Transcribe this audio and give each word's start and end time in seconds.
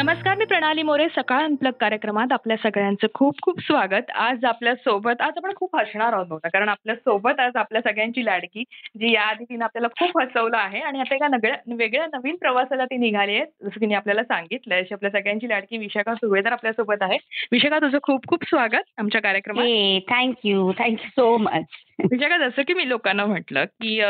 नमस्कार 0.00 0.36
मी 0.36 0.44
प्रणाली 0.44 0.82
मोरे. 0.82 1.06
सकाळ 1.16 1.44
अनप्लग 1.44 1.70
कार्यक्रमात 1.80 2.32
आपल्या 2.32 2.56
सगळ्यांचं 2.56 3.06
खूप 3.14 3.40
खूप 3.42 3.60
स्वागत. 3.60 4.10
आज 4.10 4.44
आपल्यासोबत 4.44 5.20
आज 5.20 5.32
आपण 5.36 5.52
खूप 5.56 5.76
हसणार 5.76 6.12
आहोत 6.12 6.26
बघा. 6.26 6.48
कारण 6.48 6.68
आपल्यासोबत 6.68 7.40
आज 7.40 7.56
आपल्या 7.56 7.82
सगळ्यांची 7.82 8.24
लाडकी 8.24 8.62
जी 9.00 9.12
याआधी 9.12 9.44
तिने 9.44 9.64
आपल्याला 9.64 9.88
खूप 10.00 10.20
हसवलं 10.20 10.56
आहे 10.56 10.80
आणि 10.80 11.00
आता 11.00 11.14
एका 11.14 11.28
नगळ्या 11.28 11.74
वेगळ्या 11.76 12.06
नवीन 12.06 12.36
प्रवासाला 12.36 12.84
ती 12.84 12.96
निघाली 12.96 13.36
आहे. 13.36 13.44
जसं 13.44 13.80
तिने 13.80 13.94
आपल्याला 13.94 14.22
सांगितलंय 14.22 14.80
अशी 14.80 14.94
आपल्या 14.94 15.10
सगळ्यांची 15.10 15.48
लाडकी 15.48 15.78
विशाखा 15.78 16.14
सुवेदार 16.14 16.52
आपल्यासोबत 16.52 17.02
आहे. 17.02 17.18
विशाखा 17.52 17.78
तुझं 17.78 17.98
खूप 18.02 18.26
खूप 18.28 18.44
स्वागत 18.44 18.90
आमच्या 18.98 19.20
कार्यक्रमात. 19.20 19.64
Thank you 20.10 20.72
thank you 20.78 21.08
so 21.08 21.36
much 21.36 21.64
Vishakha 22.10 22.48
जसं 22.48 22.62
की 22.62 22.74
मी 22.74 22.88
लोकांना 22.88 23.26
म्हटलं 23.26 23.64
की 23.64 24.00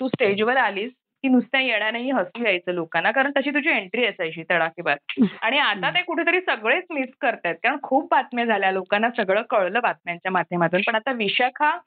तू 0.00 0.08
स्टेजवर 0.08 0.56
आलीस. 0.56 0.92
की 1.26 1.30
नुसत्या 1.32 1.60
येण्यानेही 1.60 2.10
हसू 2.10 2.44
यायचं 2.44 2.72
लोकांना. 2.72 3.10
कारण 3.10 3.30
तशी 3.36 3.50
तुझी 3.50 3.68
एंट्री 3.68 4.06
असायची 4.06 4.42
तडाखेबाज 4.42 5.26
आणि 5.42 5.58
आता 5.58 5.90
ते 5.90 6.02
कुठेतरी 6.02 6.40
सगळेच 6.40 6.84
मिस 6.90 7.08
करतायत. 7.20 7.54
कारण 7.54 7.76
खूप 7.82 8.08
बातम्या 8.10 8.44
झाल्या 8.44 8.70
लोकांना. 8.70 9.10
सगळं 9.16 9.42
कळलं 9.42 9.80
बातम्यांच्या 9.82 10.32
माध्यमातून. 10.32 10.80
पण 10.86 10.94
आता 10.94 11.12
विशाखा 11.12 11.78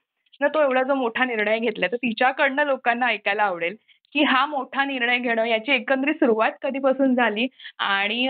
ना 0.42 0.48
तो 0.48 0.62
एवढा 0.62 0.84
जो 0.84 0.94
मोठा 0.94 1.26
निर्णय 1.26 1.60
घेतलाय 1.60 1.90
तर 1.92 1.96
तिच्याकडनं 1.96 2.66
लोकांना 2.66 3.08
ऐकायला 3.08 3.44
आवडेल. 3.44 3.76
की 4.14 4.24
हा 4.24 4.46
मोठा 4.46 4.84
निर्णय 4.86 5.18
घेणं 5.18 5.46
याची 5.46 5.72
एकंदरीत 5.72 6.16
सुरुवात 6.16 6.52
कधीपासून 6.62 7.14
झाली 7.16 7.48
आणि 7.80 8.28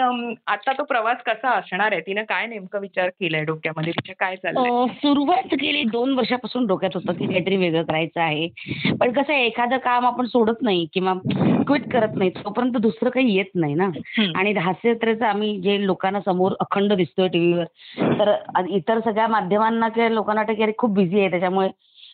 आता 0.47 0.73
तो 0.73 0.83
प्रवास 0.83 1.17
कसा 1.25 1.49
असणार 1.49 1.91
आहे? 1.91 2.01
तिने 2.01 2.23
काय 2.23 2.45
नेमकं 2.47 2.79
विचार 2.79 3.09
केलाय 3.09 3.43
डोक्यामध्ये? 3.43 3.91
तिच्या 3.91 4.15
काय 4.19 4.35
चाललंय? 4.35 4.85
सुरुवात 4.93 5.53
गेली 5.53 5.83
दोन 5.83 6.13
वर्षापासून 6.13 6.65
डोक्यात 6.65 6.95
होतं 6.95 7.13
की 7.13 7.27
काहीतरी 7.27 7.57
वेगळं 7.57 7.83
करायचं 7.83 8.21
आहे. 8.21 8.47
पण 8.99 9.11
कसं 9.11 9.33
आहे 9.33 9.45
एखादं 9.45 9.77
काम 9.77 10.05
आपण 10.05 10.25
सोडत 10.25 10.61
नाही 10.61 10.85
किंवा 10.93 11.13
क्विट 11.67 11.89
करत 11.91 12.17
नाही 12.17 12.29
तोपर्यंत 12.29 12.77
दुसरं 12.77 13.09
काही 13.09 13.35
येत 13.37 13.55
नाही 13.55 13.73
ना. 13.73 13.89
आणि 14.35 14.53
हास्यजत्रेचं 14.53 15.25
आम्ही 15.25 15.59
जे 15.61 15.85
लोकांना 15.85 16.19
समोर 16.21 16.53
अखंड 16.59 16.93
दिसतोय 16.93 17.27
टीव्हीवर 17.27 17.63
तर 18.19 18.35
इतर 18.69 18.99
सगळ्या 18.99 19.27
माध्यमांना 19.27 19.87
किंवा 19.89 20.09
लोकांना 20.09 20.41
वाटतं 20.41 20.53
की 20.53 20.63
अरे 20.63 20.71
खूप 20.77 20.91
बिझी 20.91 21.19
आहे 21.19 21.29
त्याच्यामुळे 21.29 21.69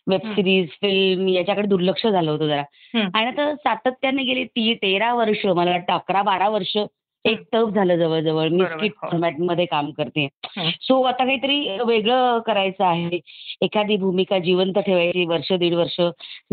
वेब. 0.08 0.32
सिरीज 0.34 0.68
फिल्म 0.82 1.28
याच्याकडे 1.28 1.68
दुर्लक्ष 1.68 2.06
झालं 2.08 2.32
होतं 2.32 2.48
जरा. 2.48 2.64
आणि 3.14 3.26
आता 3.26 3.54
सातत्याने 3.56 4.24
गेली 4.24 4.44
ती 4.46 4.74
तेरा 4.74 5.14
वर्ष 5.14 5.46
मला 5.46 5.72
वाटतं 5.72 5.94
अकरा 5.94 6.22
बारा 6.22 6.50
वर्ष 6.50 6.78
एक 7.26 7.40
टप 7.54 7.70
झालं 7.76 7.96
जवळजवळ 7.96 8.48
मी 8.50 8.64
स्किट 8.66 8.92
हो. 8.92 9.08
फॉर्मॅटमध्ये 9.08 9.66
काम 9.66 9.90
करते. 9.92 10.28
सो 10.82 11.02
आता 11.02 11.26
काहीतरी 11.26 11.78
वेगळं 11.86 12.40
करायचं 12.40 12.84
आहे 12.86 13.20
एखादी 13.62 13.98
भूमिका 13.98 14.40
जिवंत 14.40 14.78
ठेवायची 14.78 15.26
वर्ष 15.26 15.52
दीड 15.54 15.74
वर्ष 15.74 15.96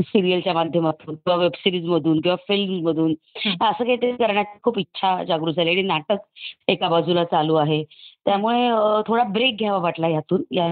सिरियलच्या 0.00 0.54
माध्यमातून 0.54 1.14
किंवा 1.14 1.36
वेब 1.36 1.52
सिरीज 1.54 1.84
मधून 1.84 2.20
किंवा 2.20 2.36
फिल्म 2.48 2.80
मधून. 2.86 3.14
असं 3.60 3.84
काहीतरी 3.84 4.12
करण्याची 4.12 4.58
खूप 4.62 4.78
इच्छा 4.78 5.22
जागृत 5.24 5.54
झाली 5.54 5.70
आणि 5.70 5.82
नाटक 5.82 6.16
एका 6.68 6.88
बाजूला 6.88 7.24
चालू 7.24 7.54
आहे 7.54 7.82
त्यामुळे 8.26 8.68
थोडा 9.06 9.22
ब्रेक 9.24 9.56
घ्यावा 9.58 9.78
वाटला 9.78 10.08
यातून 10.08 10.42
या 10.50 10.70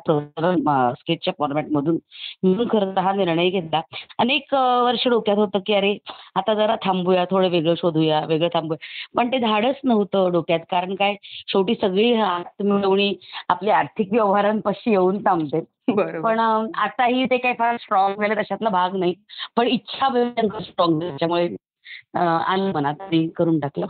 स्केचच्या 0.94 1.32
फॉर्मॅट 1.38 1.66
मधून. 1.72 1.98
म्हणून 2.42 2.68
खरं 2.68 2.94
तर 2.96 3.00
हा 3.00 3.12
निर्णय 3.12 3.50
घेतला. 3.50 3.80
अनेक 4.18 4.54
वर्ष 4.54 5.08
डोक्यात 5.08 5.36
होतं 5.36 5.58
की 5.66 5.74
अरे 5.74 5.96
आता 6.34 6.54
जरा 6.54 6.76
थांबूया 6.84 7.24
थोडं 7.30 7.48
वेगळं 7.48 7.74
शोधूया 7.74 8.20
वेगळं 8.26 8.48
थांबूया. 8.54 8.86
पण 9.16 9.32
ते 9.32 9.38
धाडच 9.38 9.80
नव्हतं 9.84 10.30
डोक्यात 10.32 10.60
कारण 10.70 10.94
काय 10.94 11.14
शेवटी 11.48 11.74
सगळी 11.74 12.12
हात 12.12 12.62
मिळवणी 12.62 13.14
आपल्या 13.48 13.78
आर्थिक 13.78 14.12
व्यवहारांपाशी 14.12 14.90
येऊन 14.90 15.22
थांबते. 15.24 15.60
पण 16.22 16.38
आताही 16.74 17.24
ते 17.24 17.36
काही 17.36 17.54
फार 17.58 17.76
स्ट्रॉंग 17.76 18.14
झालं 18.14 18.34
त्याच्यातला 18.34 18.68
भाग 18.68 18.96
नाही. 18.96 19.14
पण 19.56 19.66
इच्छा 19.66 20.08
स्ट्रॉंग 20.60 21.00
त्याच्यामुळे 21.00 21.48
आलं 22.14 22.72
मनात 22.74 23.14
करून 23.36 23.58
टाकलं. 23.60 23.86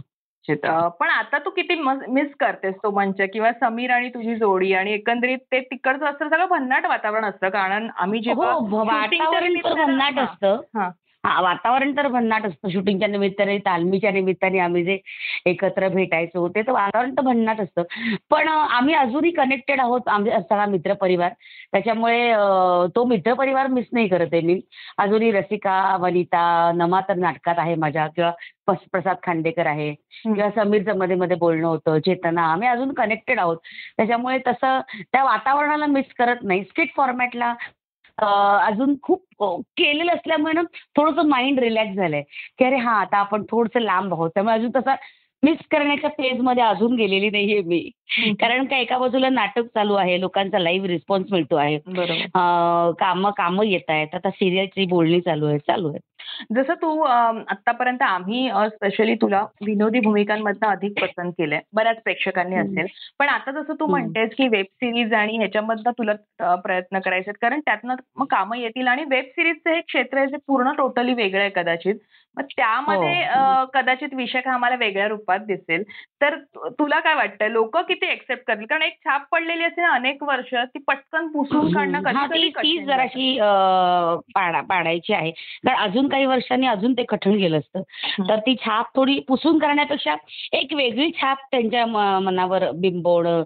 पण 0.49 1.09
आता 1.09 1.39
तू 1.39 1.51
किती 1.51 1.75
मिस 2.09 2.35
करतेस 2.41 2.75
तो 2.75 2.91
मंच 2.91 3.17
किंवा 3.33 3.53
समीर 3.53 3.91
आणि 3.91 4.09
तुझी 4.09 4.37
जोडी 4.37 4.73
आणि 4.73 4.93
एकंदरीत 4.93 5.39
ते 5.53 5.61
तिकडचं 5.61 6.07
असतं 6.07 6.29
सगळं 6.29 6.49
भन्नाट 6.49 6.87
वातावरण 6.87 7.25
असतं 7.25 7.49
कारण 7.49 7.89
आम्ही 7.97 8.21
जेव्हा 8.21 8.53
हो 11.27 11.43
वातावरण 11.43 11.97
तर 11.97 12.07
भन्नाट 12.09 12.47
असतं. 12.47 12.69
शूटिंगच्या 12.69 13.09
निमित्ताने 13.09 13.57
तालमीच्या 13.59 14.11
निमित्ताने 14.11 14.59
आम्ही 14.59 14.85
जे 14.85 14.99
एकत्र 15.47 15.89
भेटायचो 15.89 16.49
ते 16.49 16.63
तर 16.63 16.73
वातावरण 16.73 17.13
तर 17.13 17.21
भन्नाट 17.23 17.61
असतं. 17.61 17.83
पण 18.31 18.49
आम्ही 18.49 18.95
अजूनही 18.95 19.31
कनेक्टेड 19.31 19.81
आहोत 19.81 20.09
आमचे 20.09 20.31
सगळा 20.31 20.67
मित्रपरिवार 20.67 21.33
त्याच्यामुळे 21.73 22.33
तो 22.95 23.05
मित्रपरिवार 23.05 23.67
मिस 23.67 23.87
नाही 23.93 24.09
करत 24.09 24.27
आहे 24.33 24.43
मी. 24.43 24.61
अजूनही 24.99 25.31
रसिका 25.33 25.97
वनिता 26.01 26.73
नमा 26.75 27.01
तर 27.01 27.15
नाटकात 27.15 27.55
आहे 27.59 27.75
माझ्या 27.75 28.07
किंवा 28.07 28.33
पस- 28.67 28.89
प्रसाद 28.93 29.17
खांडेकर 29.23 29.67
आहे 29.67 29.93
किंवा 30.25 30.65
समीरचं 30.65 30.99
मध्ये 30.99 31.17
मध्ये 31.17 31.37
बोलणं 31.37 31.69
होतं 31.69 31.99
चेतना. 31.99 32.43
आम्ही 32.53 32.69
अजून 32.69 32.93
कनेक्टेड 32.93 33.39
आहोत. 33.39 33.57
त्याच्यामुळे 33.97 34.39
तसं 34.47 34.81
त्या 35.13 35.25
वातावरणाला 35.25 35.87
मिस 35.87 36.15
करत 36.19 36.37
नाही. 36.43 36.63
स्किट 36.65 36.89
फॉर्मॅटला 36.97 37.55
अजून 38.67 38.95
खूप 39.03 39.25
केलेलं 39.77 40.13
असल्यामुळे 40.13 40.53
ना 40.53 40.63
थोडंसं 40.97 41.29
माइंड 41.29 41.59
रिलॅक्स 41.59 41.97
झालंय. 41.97 42.23
की 42.59 42.65
अरे 42.65 42.77
हा 42.77 42.93
आता 42.93 43.19
आपण 43.19 43.43
थोडंसं 43.51 43.81
लांब 43.81 44.15
आहोत. 44.15 44.31
त्यामुळे 44.31 44.55
अजून 44.55 44.71
तसा 44.77 44.95
मिस 45.45 45.59
करण्याच्या 45.71 46.11
फेजमध्ये 46.11 46.63
अजून 46.63 46.95
गेलेली 46.95 47.31
नाहीये 47.31 47.61
मी. 47.63 47.91
कारण 48.41 48.65
का 48.65 48.77
एका 48.77 48.99
बाजूला 48.99 49.29
नाटक 49.29 49.65
चालू 49.75 49.95
आहे 49.95 50.21
लोकांचा 50.21 50.59
लाईव्ह 50.59 50.87
रिस्पॉन्स 50.89 51.33
मिळतो 51.33 51.57
आहे. 51.57 51.79
कामं 52.99 53.31
कामं 53.31 53.65
येत 53.65 53.91
आहेत. 53.91 54.15
आता 54.15 54.31
सिरियलची 54.31 54.87
बोलणी 54.87 55.21
चालू 55.21 55.47
आहे 55.47 55.59
चालू 55.59 55.89
आहे. 55.89 55.99
जसं 56.55 56.75
तू 56.75 57.01
आतापर्यंत 57.01 58.03
आम्ही 58.03 58.49
स्पेशली 58.55 59.15
तुला 59.15 59.45
विनोदी 59.67 60.01
भूमिकांमधनं 60.01 60.69
अधिक 60.69 61.01
पसंत 61.03 61.33
केलंय. 61.33 61.61
बऱ्याच 61.73 62.03
प्रेक्षकांनी. 62.03 62.57
असेल. 62.57 62.87
पण 63.19 63.29
आता 63.29 63.51
जसं 63.51 63.75
तू. 63.81 63.87
म्हणतेस 63.87 64.31
की 64.39 64.49
वेब 64.49 64.65
सिरीज 64.75 65.13
आणि 65.15 65.37
ह्याच्यामधनं 65.37 65.91
तुला 65.91 66.55
प्रयत्न 66.57 66.99
करायचे 66.99 67.33
कारण 67.33 67.61
त्यातनं 67.61 67.95
मग 68.17 68.27
कामं 68.31 68.57
येतील 68.57 68.87
आणि 68.89 69.05
वेब 69.11 69.25
सिरीजचं 69.25 69.75
हे 69.75 69.81
क्षेत्र 69.81 70.19
आहे 70.19 70.27
जे 70.27 70.37
पूर्ण 70.47 70.73
टोटली 70.73 71.15
वेगळं 71.15 71.41
आहे 71.41 71.51
कदाचित. 71.55 71.95
मग 72.37 72.45
त्यामध्ये 72.57 73.15
हो. 73.25 73.65
कदाचित 73.75 74.15
विशाखा 74.15 74.53
आम्हाला 74.53 74.77
वेगळ्या 74.77 75.07
रूपात 75.09 75.39
दिसेल. 75.47 75.83
तर 76.21 76.37
तुला 76.79 76.99
काय 77.01 77.15
वाटतंय? 77.15 77.49
लोक 77.49 77.77
किती 77.79 78.07
एक्सेप्ट 78.07 78.43
करतील? 78.47 78.67
कारण 78.67 78.83
एक 78.83 78.95
छाप 79.05 79.23
पडलेली 79.33 79.65
असते 79.65 79.83
ना 79.83 79.89
अनेक 79.95 80.23
वर्ष 80.23 80.55
ती 80.75 80.79
पटकन 80.87 81.27
पुसून 81.33 81.73
काढणं 81.75 81.99
हा 82.09 82.27
कधी 82.27 82.39
ती 82.39 82.51
कधी 82.51 82.63
तीच 82.63 82.87
जराशी 82.87 83.37
पाडायची 84.69 85.13
आहे. 85.13 85.31
कारण 85.31 85.77
अजून 85.79 86.09
काही 86.09 86.27
वर्षांनी 86.27 86.67
अजून 86.67 86.93
ते 86.93 87.05
कठीण 87.09 87.37
गेलं 87.39 87.59
असतं. 87.59 87.83
तर 88.29 88.39
ती 88.47 88.55
छाप 88.65 88.95
थोडी 88.97 89.19
पुसून 89.29 89.59
करण्यापेक्षा 89.59 90.15
एक 90.53 90.75
वेगळी 90.75 91.11
छाप 91.21 91.39
त्यांच्या 91.51 91.87
मनावर 92.21 92.71
बिंबवणं 92.81 93.43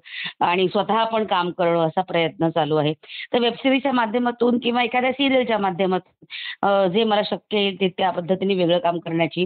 आणि 0.46 0.68
स्वतः 0.68 1.02
पण 1.04 1.24
काम 1.24 1.50
करणं 1.58 1.86
असा 1.86 2.02
प्रयत्न 2.02 2.48
चालू 2.48 2.76
आहे. 2.76 2.92
तर 3.32 3.38
वेब 3.40 3.54
सिरीजच्या 3.62 3.92
माध्यमातून 3.92 4.58
किंवा 4.58 4.82
एखाद्या 4.82 5.12
सिरियलच्या 5.12 5.58
माध्यमातून 5.58 6.92
जे 6.92 7.04
मला 7.04 7.22
शक्य 7.24 7.58
आहे 7.58 7.70
ते 7.80 7.88
त्या 7.98 8.10
पद्धतीने 8.10 8.54
वेगळं 8.54 8.73
काम 8.78 8.98
करण्याची 8.98 9.44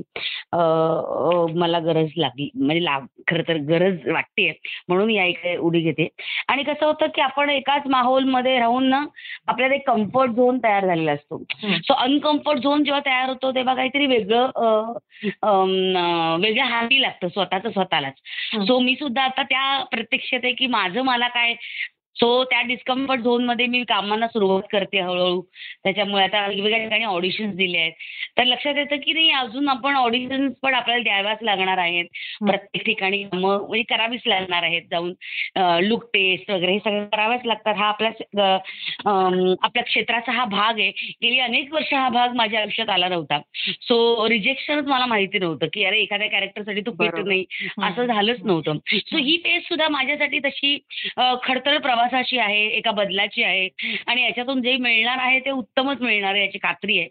मला 1.58 1.78
गरज 1.78 2.08
लागली. 2.16 2.50
म्हणजे 2.54 2.84
लाग 2.84 3.00
खरं 3.28 3.42
तर 3.48 3.56
गरज 3.56 4.08
वाटते 4.08 4.58
म्हणून 4.88 5.10
या 5.10 5.24
इकडे 5.24 5.56
उडी 5.56 5.80
घेते. 5.80 6.08
आणि 6.48 6.62
कसं 6.62 6.86
होतं 6.86 7.06
की 7.06 7.20
आपण 7.20 7.50
एकाच 7.50 7.82
माहोलमध्ये 7.86 8.58
राहून 8.58 8.88
ना 8.88 9.06
आपल्याला 9.46 9.74
एक 9.74 9.86
कम्फर्ट 9.86 10.30
झोन 10.30 10.58
तयार 10.58 10.86
झालेला 10.86 11.12
असतो. 11.12 11.42
सो 11.64 11.94
अनकम्फर्ट 11.94 12.58
झोन 12.58 12.84
जेव्हा 12.84 13.00
तयार 13.06 13.28
होतो 13.28 13.54
तेव्हा 13.54 13.74
काहीतरी 13.74 14.06
वेगळं 14.06 14.46
अं, 14.46 14.92
अं, 15.24 15.94
अं, 15.96 16.40
वेगळं 16.40 16.64
हाती 16.64 17.02
लागतं. 17.02 17.28
स्वतःचं 17.28 17.70
स्वतःलाच. 17.70 18.14
सो 18.66 18.78
मी 18.78 18.94
सुद्धा 18.94 19.22
आता 19.22 19.42
त्या 19.42 19.84
प्रत्यक्षात 19.84 20.40
आहे 20.44 20.52
की 20.52 20.66
माझं 20.66 21.02
मला 21.02 21.28
काय 21.28 21.54
सो 22.20 22.28
त्या 22.44 22.60
डिस्कम्फर्ट 22.66 23.20
झोनमध्ये 23.20 23.66
मी 23.66 23.82
कामांना 23.88 24.26
सुरुवात 24.28 24.62
करते 24.72 25.00
हळूहळू. 25.00 25.40
त्याच्यामुळे 25.84 26.22
आता 26.25 26.46
वेगवेगळ्या 26.46 26.78
ठिकाणी 26.78 27.04
ऑडिशन्स 27.04 27.54
दिले 27.56 27.78
आहेत. 27.78 27.93
तर 28.38 28.44
लक्षात 28.44 28.76
येतं 28.76 28.96
की 29.04 29.12
नाही 29.12 29.31
अजून 29.32 29.69
आपण 29.69 29.96
ऑडिशन्स 29.96 30.54
पण 30.62 30.75
आपल्याला 30.75 31.02
द्याव्याच 31.02 31.38
लागणार 31.43 31.78
आहेत. 31.78 32.04
प्रत्येक 32.40 32.84
ठिकाणी 32.87 33.22
कामं 33.25 33.58
म्हणजे 33.58 33.82
करावीच 33.88 34.22
लागणार 34.26 34.62
आहेत 34.62 34.82
जाऊन. 34.90 35.12
लुक 35.82 36.04
टेस्ट 36.14 36.50
वगैरे 36.50 36.72
हे 36.72 36.78
सगळं 36.78 37.04
कराव्याच 37.04 37.46
लागतात. 37.46 37.75
हा 37.78 37.87
आपल्या 37.88 38.10
आपल्या 39.62 39.82
क्षेत्राचा 39.84 40.32
हा 40.32 40.44
भाग 40.44 40.78
आहे. 40.81 40.90
गेली 41.22 41.38
अनेक 41.40 41.72
वर्ष 41.72 41.93
हा 41.94 42.08
भाग 42.08 42.34
माझ्या 42.37 42.60
आयुष्यात 42.60 42.88
आला 42.90 43.08
नव्हता. 43.08 43.38
सो 43.81 44.28
रिजेक्शनच 44.28 44.87
मला 44.87 45.06
माहिती 45.06 45.38
नव्हतं 45.38 45.66
की 45.72 45.84
अरे 45.84 46.00
एखाद्या 46.00 46.28
कॅरेक्टरसाठी 46.31 46.81
तू 46.81 46.90
फिट 46.90 47.10
बरोबर. 47.10 47.28
नाही. 47.28 47.44
असं 47.82 48.06
झालंच 48.06 48.44
नव्हतं. 48.44 48.78
सो 48.93 49.16
ही. 49.16 49.37
फेज 49.38 49.62
सुद्धा 49.62 49.88
माझ्यासाठी 49.88 50.38
तशी 50.44 50.76
खडतर 51.44 51.78
प्रवासाची 52.08 52.38
आहे 52.38 52.66
एका 52.69 52.90
बदलाची 52.90 53.43
आहे 53.43 53.69
आणि 54.06 54.22
याच्यातून 54.22 54.62
जे 54.62 54.76
मिळणार 54.76 55.19
आहे 55.19 55.38
ते 55.40 55.50
उत्तमच 55.50 56.00
मिळणार 56.00 56.34
आहे 56.34 56.44
याची 56.44 56.58
खात्री 56.58 56.99
आहे. 56.99 57.08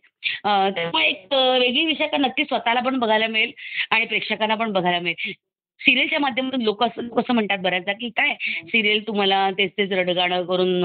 त्यामुळे 0.71 1.05
एक 1.07 1.33
वेगळी 1.33 1.85
विशाखा 1.85 2.17
नक्की 2.17 2.43
स्वतःला 2.43 2.79
पण 2.79 2.99
बघायला 2.99 3.27
मिळेल 3.27 3.51
आणि 3.91 4.05
प्रेक्षकांना 4.05 4.55
पण 4.55 4.71
बघायला 4.71 4.99
मिळेल. 4.99 5.33
सिरियलच्या 5.79 6.19
माध्यमातून 6.19 6.61
लोक 6.61 6.83
असं 6.83 7.01
लोक 7.01 7.19
असं 7.19 7.33
म्हणतात 7.33 7.57
बऱ्याचदा 7.57 7.93
की 7.93 8.09
काय 8.09 8.33
सिरियल 8.67 9.07
तुम्हाला 9.07 9.49
तेच 9.51 9.71
तेच 9.77 9.91
रडगाणं 9.91 10.43
करून 10.43 10.83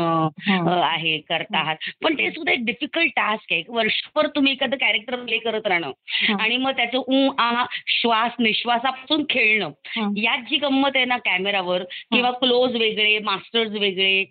आहे 0.72 1.16
करत 1.18 1.54
आहात. 1.54 1.76
पण 2.02 2.14
ते 2.14 2.30
सुद्धा 2.30 2.52
एक 2.52 2.64
डिफिकल्ट 2.64 3.10
टास्क 3.16 3.52
आहे. 3.52 3.62
वर्षभर 3.68 4.26
तुम्ही 4.26 4.52
एखादं 4.52 4.76
कॅरेक्टर 4.76 5.16
प्ले 5.16 5.38
करत 5.38 5.66
राहणं. 5.66 5.90
आणि 6.38 6.56
मग 6.56 6.70
त्याचं 6.70 6.98
उ 6.98 7.28
आ 7.38 7.64
श्वास 7.86 8.32
निश्वासापासून 8.38 9.24
खेळणं. 9.30 9.70
यात 10.16 10.38
जी 10.50 10.56
गंमत 10.56 10.96
आहे 10.96 11.04
ना 11.04 11.16
कॅमेरावर 11.16 11.82
किंवा 12.12 12.30
क्लोज 12.30 12.76
वेगळे 12.76 13.18
मास्टर्स 13.18 13.70
वेगळे 13.70 14.24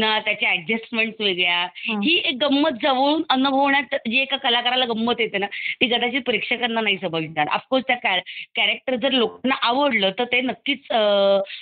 ना 0.00 0.18
त्याच्या 0.20 0.50
ऍडजस्टमेंट 0.52 1.14
वेगळ्या. 1.20 1.60
हं. 1.88 2.02
एक 2.02 2.36
गंमत 2.42 2.78
जवळून 2.82 3.22
अनुभवण्यात 3.30 3.94
जी 4.08 4.20
एका 4.20 4.36
कलाकाराला 4.36 4.84
गंमत 4.84 5.20
येते 5.20 5.38
ना 5.38 5.46
ती 5.80 5.86
कदाचित 5.86 6.20
प्रेक्षकांना 6.26 6.80
नाही 6.80 6.96
समजणार. 6.96 7.48
ऑफकोर्स 7.54 7.84
त्या 7.86 7.96
कॅरेक्टर 8.56 8.96
जर 8.96 9.12
लोकांना 9.12 9.54
आवडलं 9.62 10.10
तर 10.18 10.24
ते 10.24 10.40
नक्कीच 10.40 10.86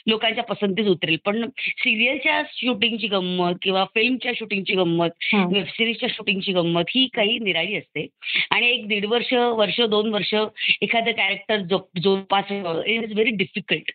लोकांच्या 0.08 0.44
पसंतीस 0.44 0.86
उतरेल. 0.86 1.16
पण 1.24 1.48
सिरियलच्या 1.58 2.42
शूटिंगची 2.52 3.06
गंमत 3.06 3.54
किंवा 3.62 3.84
फिल्मच्या 3.94 4.32
शूटिंगची 4.36 4.74
गंमत 4.74 5.10
हं. 5.32 5.46
वेब 5.52 5.64
सिरीजच्या 5.68 6.08
शूटिंगची 6.12 6.52
गंमत 6.52 6.84
ही 6.88 7.06
काही 7.14 7.38
निराळी 7.38 7.76
असते. 7.76 8.06
आणि 8.50 8.70
एक 8.70 8.86
दीड 8.88 9.06
वर्ष 9.06 9.32
वर्ष 9.32 9.80
दोन 9.80 10.14
वर्ष 10.14 10.34
एखादं 10.82 11.12
कॅरेक्टर 11.12 11.56
जोपास 11.98 12.52
इट 12.86 13.02
इज 13.02 13.12
व्हेरी 13.12 13.30
डिफिकल्ट 13.30 13.90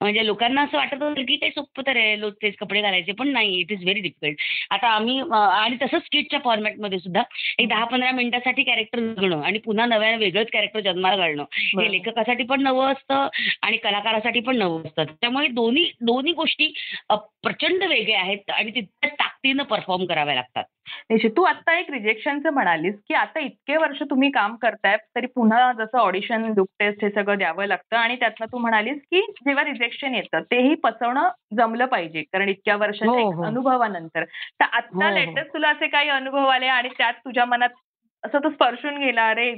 म्हणजे 0.00 0.26
लोकांना 0.26 0.62
असं 0.62 0.76
वाटत 0.76 1.02
असेल 1.02 1.24
की 1.24 1.36
काही 1.36 1.52
सोपं 1.52 1.82
तर 1.86 1.96
आहे 1.96 2.20
लोक 2.20 2.32
तेच 2.42 2.54
कपडे 2.56 2.80
घालायचे 2.80 3.12
पण 3.12 3.28
नाही 3.28 3.58
इट 3.60 3.72
इज 3.76 3.82
व्हेरी 3.82 4.00
डिफिकल्ट 4.00 4.36
आता 4.70 4.88
आम्ही 4.88 5.20
आणि 5.32 5.76
तसंच 5.82 6.02
स्किटच्या 6.02 6.40
फॉर्मॅटमध्ये 6.44 6.98
सुद्धा 6.98 7.22
एक 7.58 7.68
दहा 7.68 7.84
पंधरा 7.84 8.10
मिनिटासाठी 8.10 8.62
कॅरेक्टर 8.62 8.98
जगणं 8.98 9.42
आणि 9.42 9.58
पुन्हा 9.58 9.86
नव्यानं 9.86 10.18
वेगळंच 10.18 10.46
कॅरेक्टर 10.52 10.80
जन्माला 10.80 11.16
घालणं. 11.16 11.44
हे. 11.52 11.92
लेखकासाठी 11.92 12.44
पण 12.44 12.62
नवं 12.62 12.92
असतं 12.92 13.28
आणि 13.62 13.76
कलाकारासाठी 13.76 14.40
पण 14.40 14.56
नवं 14.56 14.80
असतं. 14.80 15.04
त्यामुळे 15.04 15.48
दोन्ही 15.48 15.90
दोन्ही 16.00 16.32
गोष्टी 16.32 16.74
प्रचंड 17.10 17.82
वेगळ्या 17.82 18.20
आहेत 18.20 18.50
आणि 18.50 18.70
तितक्याच 18.74 19.12
ताकदीनं 19.12 19.62
परफॉर्म 19.62 20.04
कराव्या 20.04 20.34
लागतात. 20.34 20.64
निश्चित 21.10 21.30
तू 21.30 21.42
आता 21.42 21.78
एक 21.78 21.90
रिजेक्शनचं 21.90 22.50
म्हणालीस 22.50 22.94
की 23.08 23.14
आता 23.14 23.40
इतके 23.40 23.76
वर्ष 23.76 24.02
तुम्ही 24.10 24.30
काम 24.30 24.54
करताय 24.56 24.96
तरी 25.16 25.26
पुन्हा 25.26 25.72
जसं 25.74 25.98
ऑडिशन 25.98 26.44
लुक 26.56 26.68
टेस्ट 26.78 27.04
हे 27.04 27.10
सगळं 27.10 27.38
द्यावं 27.38 27.66
लागतं 27.66 27.96
आणि 27.96 28.16
त्यातनं 28.16 28.46
तू 28.46 28.58
म्हणालीस 28.58 28.98
की 29.02 29.20
जेव्हा 29.40 29.64
रिजेक्शन 29.64 30.14
येतं 30.14 30.42
तेही 30.50 30.74
पचवणं 30.74 31.28
जमलं 31.56 31.86
पाहिजे 31.86 32.22
कारण 32.22 32.48
इतक्या 32.48 32.76
वर्षाच्या 32.76 33.12
हो, 33.12 33.28
एक 33.30 33.36
हो. 33.36 33.44
अनुभवानंतर 33.44 34.24
तर 34.24 34.64
आता 34.64 34.88
हो, 34.94 35.02
हो. 35.02 35.14
लेटेस्ट 35.14 35.52
तुला 35.52 35.68
असे 35.68 35.86
काही 35.86 36.08
अनुभव 36.08 36.46
आले 36.48 36.66
आणि 36.68 36.88
त्यात 36.98 37.14
तुझ्या 37.24 37.44
मनात 37.44 37.70
असं 38.24 38.38
तो 38.38 38.50
स्पर्शून 38.50 38.96
गेला 38.96 39.28
अरे 39.28 39.50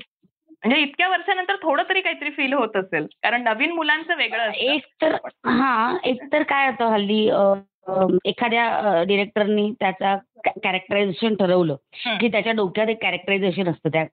म्हणजे 0.65 0.81
इतक्या 0.81 1.09
वर्षानंतर 1.09 1.57
थोडं 1.63 1.83
तरी 1.89 2.01
काहीतरी 2.01 2.31
फील 2.31 2.53
होत 2.53 2.77
असेल 2.77 3.07
कारण 3.23 3.43
नवीन 3.43 3.73
मुलांचं 3.73 4.17
वेगळं 4.17 4.43
असतं. 4.43 4.61
एक 4.65 4.87
तर 5.03 5.15
हा 5.47 5.97
एक 6.05 6.23
तर 6.33 6.43
काय 6.45 6.67
होतं 6.67 6.93
हल्ली 6.93 7.29
एखाद्या 8.25 9.03
डिरेक्टरनी 9.03 9.71
त्याचा 9.81 10.17
कॅरेक्टरायझेशन 10.47 11.35
ठरवलं. 11.35 11.77
की 12.21 12.29
त्याच्या 12.29 12.53
डोक्यात 12.53 12.89
एक 12.89 13.03
कॅरेक्टरायझेशन 13.03 13.69
असतं 13.69 13.89
त्या 13.89 14.05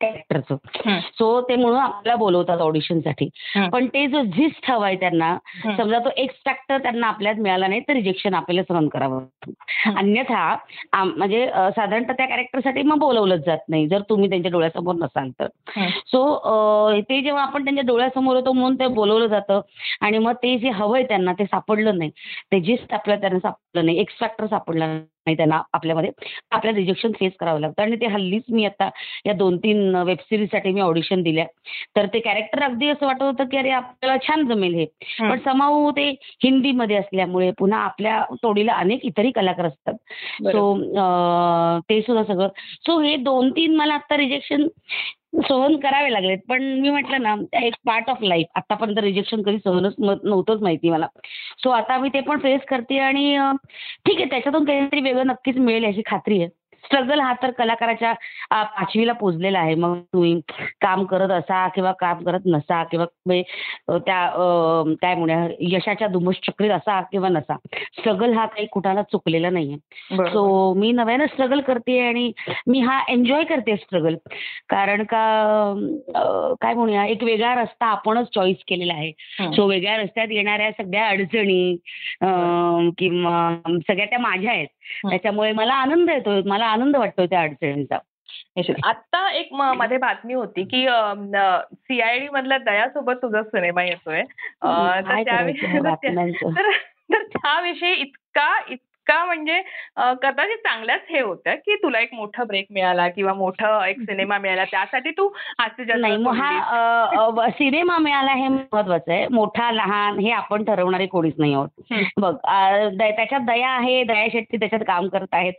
कॅरेक्टरचं. 0.00 0.56
सो 1.00 1.40
ते 1.40 1.56
म्हणून 1.56 1.78
आपल्याला 1.78 2.16
बोलवतात 2.18 2.58
ऑडिशनसाठी. 2.60 3.28
पण 3.72 3.86
ते 3.86 4.06
जो 4.06 4.22
झिस्ट 4.22 4.70
हवाय 4.70 4.96
त्यांना. 4.96 5.36
समजा 5.76 5.98
तो 5.98 6.10
एक्स 6.16 6.34
फॅक्टर 6.44 6.78
त्यांना 6.78 7.06
आपल्यात 7.06 7.34
मिळाला 7.34 7.66
नाही 7.66 7.80
तर 7.80 7.92
रिजेक्शन 7.92 8.34
आपल्याला 8.34 8.62
सहन 8.72 8.88
करावं 8.88 9.20
लागतं. 9.20 9.98
अन्यथा 9.98 10.56
म्हणजे 10.94 11.46
साधारणतः 11.46 12.12
त्या 12.12 12.26
कॅरेक्टरसाठी 12.26 12.82
मग 12.82 12.98
बोलवलंच 12.98 13.44
जात 13.46 13.58
नाही 13.68 13.88
जर 13.88 14.00
तुम्ही 14.00 14.28
त्यांच्या 14.28 14.52
डोळ्यासमोर 14.52 14.94
नसाल 14.94 15.30
तर. 15.40 15.46
सो 16.06 17.00
ते 17.10 17.20
जेव्हा 17.22 17.42
आपण 17.42 17.64
त्यांच्या 17.64 17.84
डोळ्यासमोर 17.86 18.36
होतो 18.36 18.52
म्हणून 18.52 18.74
ते 18.74 18.86
बोलवलं 18.86 19.26
जातं 19.26 19.60
आणि 20.00 20.18
मग 20.18 20.32
ते 20.32 20.56
जे 20.58 20.70
हवंय 20.70 21.02
त्यांना 21.02 21.32
ते 21.32 21.44
सापडलं 21.44 21.98
नाही 21.98 22.10
ते 22.52 22.60
जिस्ट 22.60 22.94
आपल्याला 22.94 23.20
त्यांना 23.20 23.38
सापडलं 23.38 23.86
नाही 23.86 23.98
एक्स 23.98 24.18
फॅक्टर 24.20 24.46
सापडला 24.46 24.86
नाही 24.86 25.00
त्यांना 25.34 25.60
आपल्यामध्ये 25.72 26.10
आपल्याला 26.50 26.78
रिजेक्शन 26.78 27.12
फेस 27.12 27.32
करावं 27.40 27.60
लागतं. 27.60 27.82
आणि 27.82 27.96
ते 27.96 28.06
हल्लीच 28.06 28.42
मी 28.48 28.64
आता 28.64 28.88
या 29.26 29.32
दोन 29.32 29.56
तीन 29.56 29.94
वेब 29.96 30.16
सिरीजसाठी 30.20 30.72
मी 30.72 30.80
ऑडिशन 30.80 31.22
दिल्या. 31.22 31.44
तर 31.96 32.06
ते 32.06 32.20
कॅरेक्टर 32.20 32.62
अगदी 32.62 32.88
असं 32.88 33.06
वाटत 33.06 33.22
होतं 33.22 33.44
की 33.44 33.56
अरे 33.56 33.70
आपल्याला 33.70 34.16
छान 34.28 34.46
जमेल 34.46 34.74
हे. 34.74 34.86
हं. 35.02 35.30
पण 35.30 35.38
समाऊ 35.44 35.90
ते 35.90 36.08
हिंदीमध्ये 36.44 36.96
असल्यामुळे 36.96 37.50
पुन्हा 37.58 37.78
आपल्या 37.78 38.24
तोडीला 38.42 38.72
अनेक 38.72 39.04
इतरही 39.04 39.30
कलाकार 39.30 39.66
असतात. 39.66 39.94
सो 40.42 40.74
ते 41.90 42.00
सुद्धा 42.02 42.24
सगळं. 42.24 42.48
सो 42.86 43.00
हे 43.00 43.16
दोन 43.16 43.50
तीन 43.50 43.76
मला 43.76 43.94
आता 43.94 44.16
रिजेक्शन 44.16 44.66
सहन 45.42 45.76
करावे 45.76 46.12
लागलेत. 46.12 46.38
पण 46.48 46.62
मी 46.80 46.90
म्हटलं 46.90 47.22
ना 47.22 47.34
एक 47.66 47.74
पार्ट 47.86 48.10
ऑफ 48.10 48.22
लाईफ 48.22 48.46
आतापर्यंत 48.54 48.98
रिजेक्शन 48.98 49.42
कधी 49.42 49.58
सहनच 49.58 49.94
नव्हतंच 49.98 50.62
माहिती 50.62 50.90
मला. 50.90 51.06
सो 51.58 51.70
आता 51.70 51.98
मी 51.98 52.08
ते 52.08 52.20
पण 52.20 52.38
फेस 52.38 52.60
करते 52.68 52.98
आणि 52.98 53.36
ठीक 54.06 54.16
आहे 54.16 54.30
त्याच्यातून 54.30 54.64
काहीतरी 54.64 55.00
वेगळं 55.00 55.26
नक्कीच 55.26 55.56
मिळेल 55.56 55.84
याची 55.84 56.02
खात्री 56.06 56.40
आहे. 56.40 56.48
स्ट्रगल 56.86 57.20
हा 57.20 57.32
तर 57.42 57.50
कलाकाराच्या 57.58 58.12
पाचवीला 58.50 59.12
पोचलेला 59.12 59.58
आहे 59.58 59.74
मग 59.74 59.98
तुम्ही 60.12 60.40
काम 60.80 61.04
करत 61.06 61.30
असा 61.30 61.66
किंवा 61.74 61.92
काम 62.00 62.22
करत 62.24 62.46
नसा 62.46 62.82
किंवा 62.90 63.04
म्हणजे, 63.26 63.98
त्या 64.06 64.26
काय 65.02 65.14
म्हणूया 65.14 65.46
यशाच्या 65.70 66.08
धुमश्चक्रीत 66.08 66.70
असा 66.70 67.00
किंवा 67.12 67.28
नसा 67.28 67.56
स्ट्रगल 67.98 68.32
हा 68.32 68.46
काही 68.46 68.66
कुणाला 68.72 69.02
चुकलेला 69.02 69.50
नाहीये. 69.50 69.76
सो 70.28 70.72
मी 70.74 70.90
नव्यानं 70.92 71.26
स्ट्रगल 71.26 71.60
करते 71.66 71.98
आणि 72.08 72.30
मी 72.66 72.80
हा 72.80 73.00
एन्जॉय 73.12 73.44
करते 73.44 73.76
स्ट्रगल 73.76 74.14
कारण 74.68 75.02
का 75.04 75.24
काय 76.60 76.74
म्हणूया 76.74 77.04
एक 77.06 77.22
वेगळा 77.24 77.54
रस्ता 77.62 77.86
आपणच 77.86 78.28
चॉईस 78.34 78.64
केलेला 78.68 78.94
आहे. 78.94 79.10
सो 79.56 79.66
वेगळ्या 79.68 79.96
रस्त्यात 79.96 80.28
येणाऱ्या 80.30 80.70
सगळ्या 80.72 81.06
अडचणी 81.08 81.76
किंवा 82.98 83.78
सगळ्या 83.88 84.06
त्या 84.06 84.18
माझ्या 84.18 84.50
आहेत. 84.50 84.66
त्याच्यामुळे 85.10 85.52
मला 85.52 85.74
आनंद 85.74 86.10
येतो 86.10 86.48
मला 86.48 86.66
आनंद 86.66 86.96
वाटतो 86.96 87.26
त्या 87.26 87.40
अडचणींचा. 87.40 87.98
आता 88.84 89.32
एक 89.32 89.48
मध्ये 89.52 89.96
बातमी 89.96 90.34
होती 90.34 90.64
की 90.64 90.86
सीआयडी 91.74 92.28
मधल्या 92.28 92.58
दयासोबत 92.58 93.12
तुझा 93.12 93.42
सिनेमा 93.42 93.84
येतोय. 93.84 94.22
तर 97.14 97.22
त्याविषयी 97.22 97.92
इतका 97.92 98.60
इतका 99.08 99.24
म्हणजे 99.24 99.60
कदाचित 100.22 100.56
चांगल्याच 100.66 101.00
हे 101.10 101.20
होत्या 101.20 101.54
की 101.56 101.74
तुला 101.82 101.98
एक 102.00 102.14
मोठा 102.14 102.44
ब्रेक 102.44 102.66
मिळाला 102.74 103.08
किंवा 103.08 103.32
मोठा 103.34 103.68
एक 103.88 104.00
सिनेमा 104.00 104.38
मिळाला 104.38 104.64
त्यासाठी 104.70 105.10
तू 105.18 105.28
नाही 105.96 106.16
मग 106.16 106.34
हा 106.36 107.50
सिनेमा 107.58 107.98
मिळाला 107.98 108.32
हे 108.32 108.48
महत्वाचं 108.48 109.12
आहे. 109.12 109.26
मोठा 109.32 109.70
लहान 109.72 110.18
हे 110.18 110.30
आपण 110.30 110.64
ठरवणारे 110.64 111.06
कोणीच 111.06 111.34
नाही 111.38 111.52
आहोत. 111.54 111.92
बघ 112.20 112.34
त्याच्यात 112.98 113.40
दया 113.46 113.68
आहे 113.70 114.02
दया 114.04 114.26
शेट्टी 114.32 114.56
त्याच्यात 114.56 114.82
काम 114.86 115.08
करत 115.08 115.34
आहेत. 115.34 115.52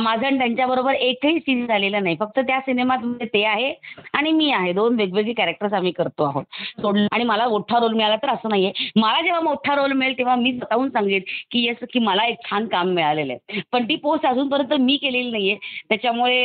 माझं 0.00 0.26
आणि 0.26 0.38
त्यांच्याबरोबर 0.38 0.94
एकही 0.94 1.38
सीन 1.38 1.66
झालेला 1.66 2.00
नाही. 2.00 2.16
फक्त 2.20 2.38
त्या 2.40 2.60
सिनेमात 2.66 3.04
ते 3.34 3.44
आहे 3.44 3.72
आणि 4.14 4.32
मी 4.32 4.50
आहे. 4.52 4.72
दोन 4.72 4.96
वेगवेगळे 4.98 5.32
कॅरेक्टर्स 5.32 5.72
आम्ही 5.74 5.92
करतो 5.92 6.24
आहोत. 6.24 6.86
आणि 7.12 7.24
मला 7.24 7.48
मोठा 7.48 7.78
रोल 7.80 7.92
मिळाला 7.92 8.16
तर 8.22 8.30
असं 8.30 8.48
नाहीये. 8.48 8.72
मला 8.96 9.20
जेव्हा 9.22 9.40
मोठा 9.42 9.74
रोल 9.74 9.92
मिळेल 9.92 10.18
तेव्हा 10.18 10.34
मी 10.36 10.52
स्वतःहून 10.52 10.88
सांगेन 10.90 11.22
की 11.50 11.64
येस 11.66 11.86
की 11.92 11.98
मला 11.98 12.24
एक 12.26 12.44
छान 12.50 12.66
काम 12.66 12.84
मिळालेलं 12.88 13.32
आहे. 13.32 13.60
पण 13.72 13.84
ती 13.84 13.96
पोस्ट 13.96 14.26
अजूनपर्यंत 14.26 14.72
मी 14.80 14.96
केलेली 14.96 15.30
नाहीये. 15.30 15.56
त्याच्यामुळे 15.88 16.42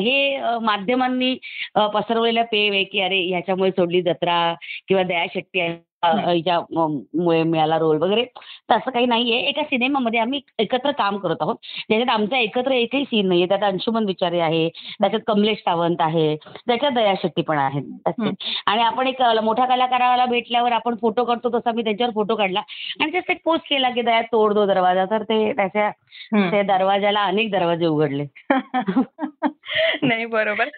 हे 0.00 0.38
माध्यमांनी 0.62 1.34
पसरवलेला 1.76 2.06
पसरवलेल्या 2.06 2.44
पेव 2.46 2.72
आहे 2.72 2.84
की 2.84 3.00
अरे 3.00 3.20
ह्याच्यामुळे 3.22 3.70
सोडली 3.70 4.02
जत्रा 4.02 4.38
किंवा 4.88 5.02
दया 5.02 5.24
शेट्टी 5.34 5.60
आहे, 5.60 5.76
हिच्या 6.14 6.60
म- 6.70 6.98
मुळे 7.22 7.42
मिळाला 7.42 7.78
रोल 7.78 8.02
वगैरे. 8.02 8.24
तसं 8.70 8.90
काही 8.90 9.06
नाहीये. 9.06 9.36
एका 9.36 9.62
सिनेमामध्ये 9.62 10.20
आम्ही 10.20 10.40
एकत्र 10.58 10.90
काम 10.90 11.16
करत 11.16 11.36
आहोत. 11.40 11.54
ज्याच्यात 11.88 12.20
आमचा 12.20 12.38
एकत्र 12.38 12.70
एकही 12.70 13.04
सीन 13.04 13.28
नाहीये. 13.28 13.48
त्यात 13.48 13.62
अंशुमन 13.62 14.04
विचारे 14.04 14.40
आहे. 14.40 14.68
त्याच्यात 14.68 15.22
कमलेश 15.26 15.58
सावंत 15.58 15.96
आहे. 16.00 16.36
त्याच्यात 16.36 16.92
दया 16.92 17.14
शेट्टी 17.14 17.42
पण 17.42 17.58
आहेत. 17.58 17.82
आणि 18.66 18.82
आपण 18.82 19.06
एक 19.06 19.22
मोठ्या 19.42 19.64
कलाकाराला 19.64 20.26
भेटल्यावर 20.26 20.72
आपण 20.72 20.94
फोटो 21.00 21.24
काढतो. 21.24 21.58
तसा 21.58 21.72
मी 21.72 21.84
त्याच्यावर 21.84 22.12
फोटो 22.14 22.34
काढला. 22.34 22.60
आणि 23.00 23.10
जस्ट 23.10 23.30
एक 23.30 23.40
पोस्ट 23.44 23.70
केला 23.70 23.90
की 23.90 24.02
दया 24.02 24.20
तोड 24.20 24.52
दो 24.52 24.66
दरवाजा. 24.66 25.04
तर 25.04 25.22
ते 25.22 25.52
त्याच्या. 25.52 25.90
त्या 26.50 26.62
दरवाजाला 26.62 27.24
अनेक 27.24 27.50
दरवाजे 27.50 27.86
उघडले. 27.86 28.26
नाही 30.02 30.26
बरोबर. 30.26 30.68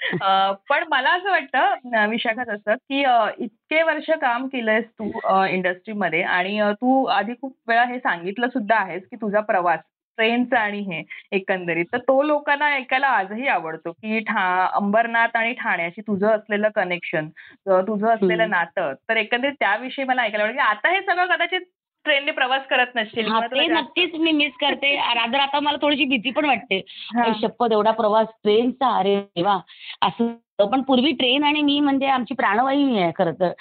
पण 0.70 0.84
मला 0.88 1.10
असं 1.10 1.30
वाटतं 1.30 2.06
विशाखा 2.08 2.44
तसं 2.48 2.74
की 2.74 3.04
इतके 3.44 3.82
वर्ष 3.82 4.10
काम 4.20 4.46
केलंयस 4.46 4.84
तू 5.00 5.10
इंडस्ट्रीमध्ये 5.46 6.22
आणि 6.22 6.60
तू 6.72 7.04
आधी 7.04 7.32
खूप 7.40 7.56
वेळा 7.68 7.84
हे 7.84 7.98
सांगितलं 7.98 8.48
सुद्धा 8.48 8.76
आहेस 8.76 9.02
की 9.02 9.16
तुझा 9.16 9.40
प्रवास 9.42 9.80
ट्रेनचा 10.18 10.58
आणि 10.58 10.78
हे 10.82 11.02
एकंदरीत. 11.32 11.84
तर 11.92 11.98
तो 11.98 12.22
लोकांना 12.22 12.66
ऐकायला 12.66 13.08
आजही 13.08 13.46
आवडतो 13.48 13.90
की 13.92 14.18
ठा 14.20 14.46
अंबरनाथ 14.74 15.36
आणि 15.36 15.52
ठाण्याशी 15.52 16.00
तुझं 16.00 16.26
असलेलं 16.28 16.68
कनेक्शन 16.74 17.28
तुझं 17.68 18.08
असलेलं. 18.08 18.48
नातं. 18.50 18.92
तर 19.08 19.16
एकंदरीत 19.16 19.54
त्याविषयी 19.60 20.04
मला 20.04 20.22
ऐकायला 20.22 20.44
आवडेल 20.44 20.56
की 20.56 20.62
आता 20.62 20.90
हे 20.90 21.00
सगळं 21.02 21.26
कदाचित 21.26 21.60
ट्रेनने 22.04 22.30
प्रवास 22.30 22.60
करत 22.70 22.86
नसशील 22.96 23.26
हा 23.26 23.34
किंवा 23.34 23.46
तुला 23.46 23.62
ते 23.62 23.68
नक्कीच 23.68 24.14
मी 24.14 24.32
मिस 24.32 24.52
करते. 24.60 24.96
रादर 25.14 25.38
आता 25.38 25.60
मला 25.60 25.76
थोडीशी 25.82 26.04
भीती 26.04 26.30
पण 26.30 26.44
वाटते. 26.44 26.82
हा. 26.88 27.32
शपथ 27.42 27.72
एवढा 27.72 27.90
प्रवास 27.90 28.26
ट्रेनचा 28.42 28.96
अरे 28.96 29.20
देवा. 29.20 29.58
असं 30.02 30.34
पण 30.66 30.82
पूर्वी 30.82 31.12
ट्रेन 31.12 31.44
आणि 31.44 31.62
मी 31.62 31.80
म्हणजे 31.80 32.06
आमची 32.06 32.34
प्राणवाहिनी 32.34 32.98
आहे 32.98 33.12
खरं 33.18 33.32
तर. 33.32 33.52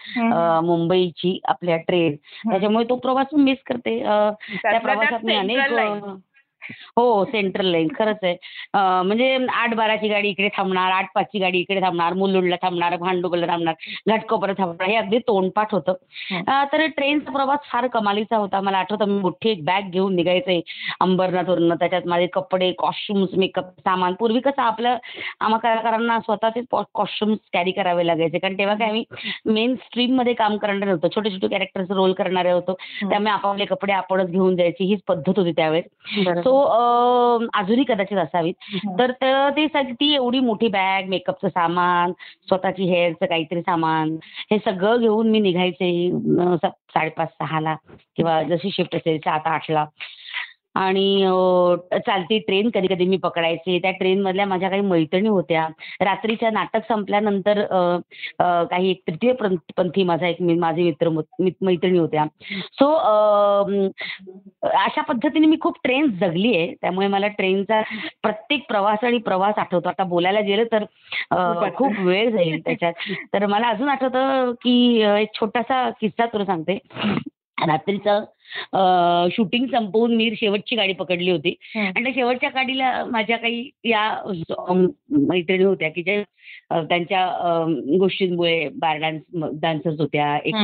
मुंबईची 0.63 1.39
आपल्या 1.45 1.77
ट्रेन 1.77 2.15
त्याच्यामुळे 2.51 2.85
तो 2.89 2.95
प्रवास 2.95 3.27
मिस 3.33 3.57
करते. 3.65 4.03
त्या 4.63 4.79
प्रवासात 4.79 5.19
मी 5.23 5.35
अनेक 5.35 5.59
हो 6.97 7.23
सेंट्रल 7.25 7.65
लाईन 7.65 7.87
खरंच 7.99 8.17
आहे. 8.23 8.35
म्हणजे 9.03 9.45
आठ 9.49 9.73
बाराची 9.75 10.07
गाडी 10.07 10.29
इकडे 10.29 10.49
थांबणार 10.57 10.91
आठ 10.91 11.07
पाचची 11.15 11.39
गाडी 11.39 11.59
इकडे 11.59 11.81
थांबणार 11.81 12.13
मुलुंडला 12.13 12.55
थांबणार 12.61 12.95
भांडुपला 12.95 13.47
थांबणार 13.47 13.73
घाटकोपरला 14.07 14.53
थांबणार 14.57 14.87
हे 14.89 14.95
अगदी 14.95 15.17
तोंडपाठ 15.17 15.73
होतं. 15.73 15.93
हं. 16.31 16.63
तर 16.73 16.85
ट्रेनचा 16.87 17.31
प्रवास 17.31 17.59
फार 17.71 17.87
कमालीचा 17.87 18.37
होता. 18.37 18.61
मला 18.61 18.77
आठवतं 18.77 19.05
मी 19.05 19.19
मोठी 19.21 19.49
एक 19.49 19.63
बॅग 19.65 19.89
घेऊन 19.91 20.15
निघायचे 20.15 20.59
अंबरनाथवरनं. 21.01 21.75
त्याच्यात 21.75 22.07
माझे 22.07 22.27
कपडे 22.33 22.71
कॉस्ट्युम्स 22.77 23.29
मेकअप 23.37 23.69
सामान. 23.79 24.13
पूर्वी 24.19 24.39
कसं 24.39 24.61
आपलं 24.61 24.97
आम्हा 25.39 25.59
कलाकारांना 25.59 26.19
स्वतःचे 26.19 26.61
कॉस्ट्युम्स 26.71 27.39
कॅरी 27.53 27.71
करावे 27.71 28.07
लागायचे. 28.07 28.39
कारण 28.39 28.57
तेव्हा 28.57 28.75
काय 28.75 28.87
आम्ही 28.87 29.03
मेन 29.45 29.75
स्ट्रीममध्ये 29.75 30.33
काम 30.33 30.57
करणारे 30.57 30.85
नव्हतो. 30.85 31.07
छोटे 31.15 31.29
छोटे 31.29 31.47
कॅरेक्टर्स 31.47 31.91
रोल 31.91 32.13
करणारे 32.13 32.51
होतो. 32.51 32.73
त्यामुळे 33.09 33.31
आपापले 33.31 33.65
कपडे 33.65 33.93
आपणच 33.93 34.29
घेऊन 34.31 34.55
जायची 34.55 34.83
हीच 34.83 35.01
पद्धत 35.07 35.33
होती 35.37 35.51
त्यावेळेस. 35.51 35.85
बरोबर. 36.25 36.55
सो 36.57 37.47
अजूनही 37.53 37.83
कदाचित 37.83 38.17
असावीत. 38.17 38.53
तर 38.99 39.11
त- 39.11 39.55
ते 39.57 39.67
ती 39.91 40.13
एवढी 40.13 40.39
मोठी 40.39 40.67
बॅग 40.67 41.07
मेकअपचं 41.09 41.47
सामान 41.47 42.11
स्वतःची 42.47 42.83
हेअरचं 42.83 43.25
काहीतरी 43.25 43.61
सामान 43.61 44.15
हे 44.51 44.57
सगळं 44.65 44.99
घेऊन 44.99 45.29
मी 45.29 45.39
निघायचे 45.39 45.89
साडेपाच 46.63 47.29
सहाला 47.29 47.75
किंवा 48.15 48.41
जशी 48.43 48.69
शिफ्ट 48.71 48.95
असेल 48.95 49.17
सात 49.17 49.47
आठला 49.47 49.85
आणि 50.77 51.21
चालती 51.91 52.39
ट्रेन 52.39 52.69
कधी 52.73 52.87
कधी 52.87 53.05
मी 53.05 53.17
पकडायचे. 53.17 53.79
त्या 53.79 53.91
ट्रेनमधल्या 53.91 54.45
माझ्या 54.45 54.69
काही 54.69 54.81
मैत्रिणी 54.81 55.29
होत्या. 55.29 55.67
रात्रीच्या 56.01 56.49
नाटक 56.51 56.79
संपल्यानंतर 56.89 57.65
काही 58.71 58.91
एक 58.91 59.01
तृतीय 59.07 59.33
पंथ- 59.33 59.73
पंथी 59.77 60.03
माझा 60.03 60.27
एक 60.27 60.35
मी- 60.39 60.59
माझे 60.59 60.81
मित्र 60.81 61.09
मैत्रिणी 61.61 61.99
होत्या. 61.99 62.25
सो 62.73 62.93
अशा 64.63 65.01
पद्धतीने 65.01 65.47
मी 65.47 65.57
खूप 65.61 65.77
ट्रेन 65.83 66.11
जगली 66.11 66.57
आहे. 66.57 66.75
त्यामुळे 66.81 67.07
मला 67.07 67.27
ट्रेनचा 67.27 67.81
प्रत्येक 68.21 68.67
प्रवास 68.67 69.03
आणि 69.03 69.17
प्रवास 69.17 69.55
आठवतो. 69.57 69.89
आता 69.89 70.03
बोलायला 70.03 70.39
गेलं 70.39 70.63
तर. 70.63 70.83
खूप 71.75 71.93
वेळ 71.99 72.29
जाईल 72.31 72.61
त्याच्यात. 72.65 72.93
तर 73.33 73.45
मला 73.45 73.67
अजून 73.67 73.89
आठवतं 73.89 74.51
की 74.51 75.01
एक 75.01 75.29
छोटासा 75.33 75.89
किस्सा 75.89 76.25
तुला 76.25 76.45
सांगते. 76.45 76.77
रात्रीचं 77.65 78.23
शूटिंग 79.31 79.65
संपवून 79.67 80.15
मी 80.15 80.29
शेवटची 80.35 80.75
गाडी 80.75 80.93
पकडली 80.93 81.31
होती. 81.31 81.55
आणि 81.75 82.03
त्या 82.03 82.11
शेवटच्या 82.15 82.49
गाडीला 82.49 83.05
माझ्या 83.05 83.37
काही 83.37 83.69
या 83.83 84.23
मैत्रिणी 85.09 85.63
होत्या 85.63 85.89
की 85.89 86.03
ज्या 86.03 86.81
त्यांच्या 86.83 87.25
गोष्टींमुळे 87.99 88.69
बार 88.69 88.97
डान्स 88.97 89.21
डान्सर्स 89.61 89.99
होत्या 89.99 90.37
एक. 90.45 90.55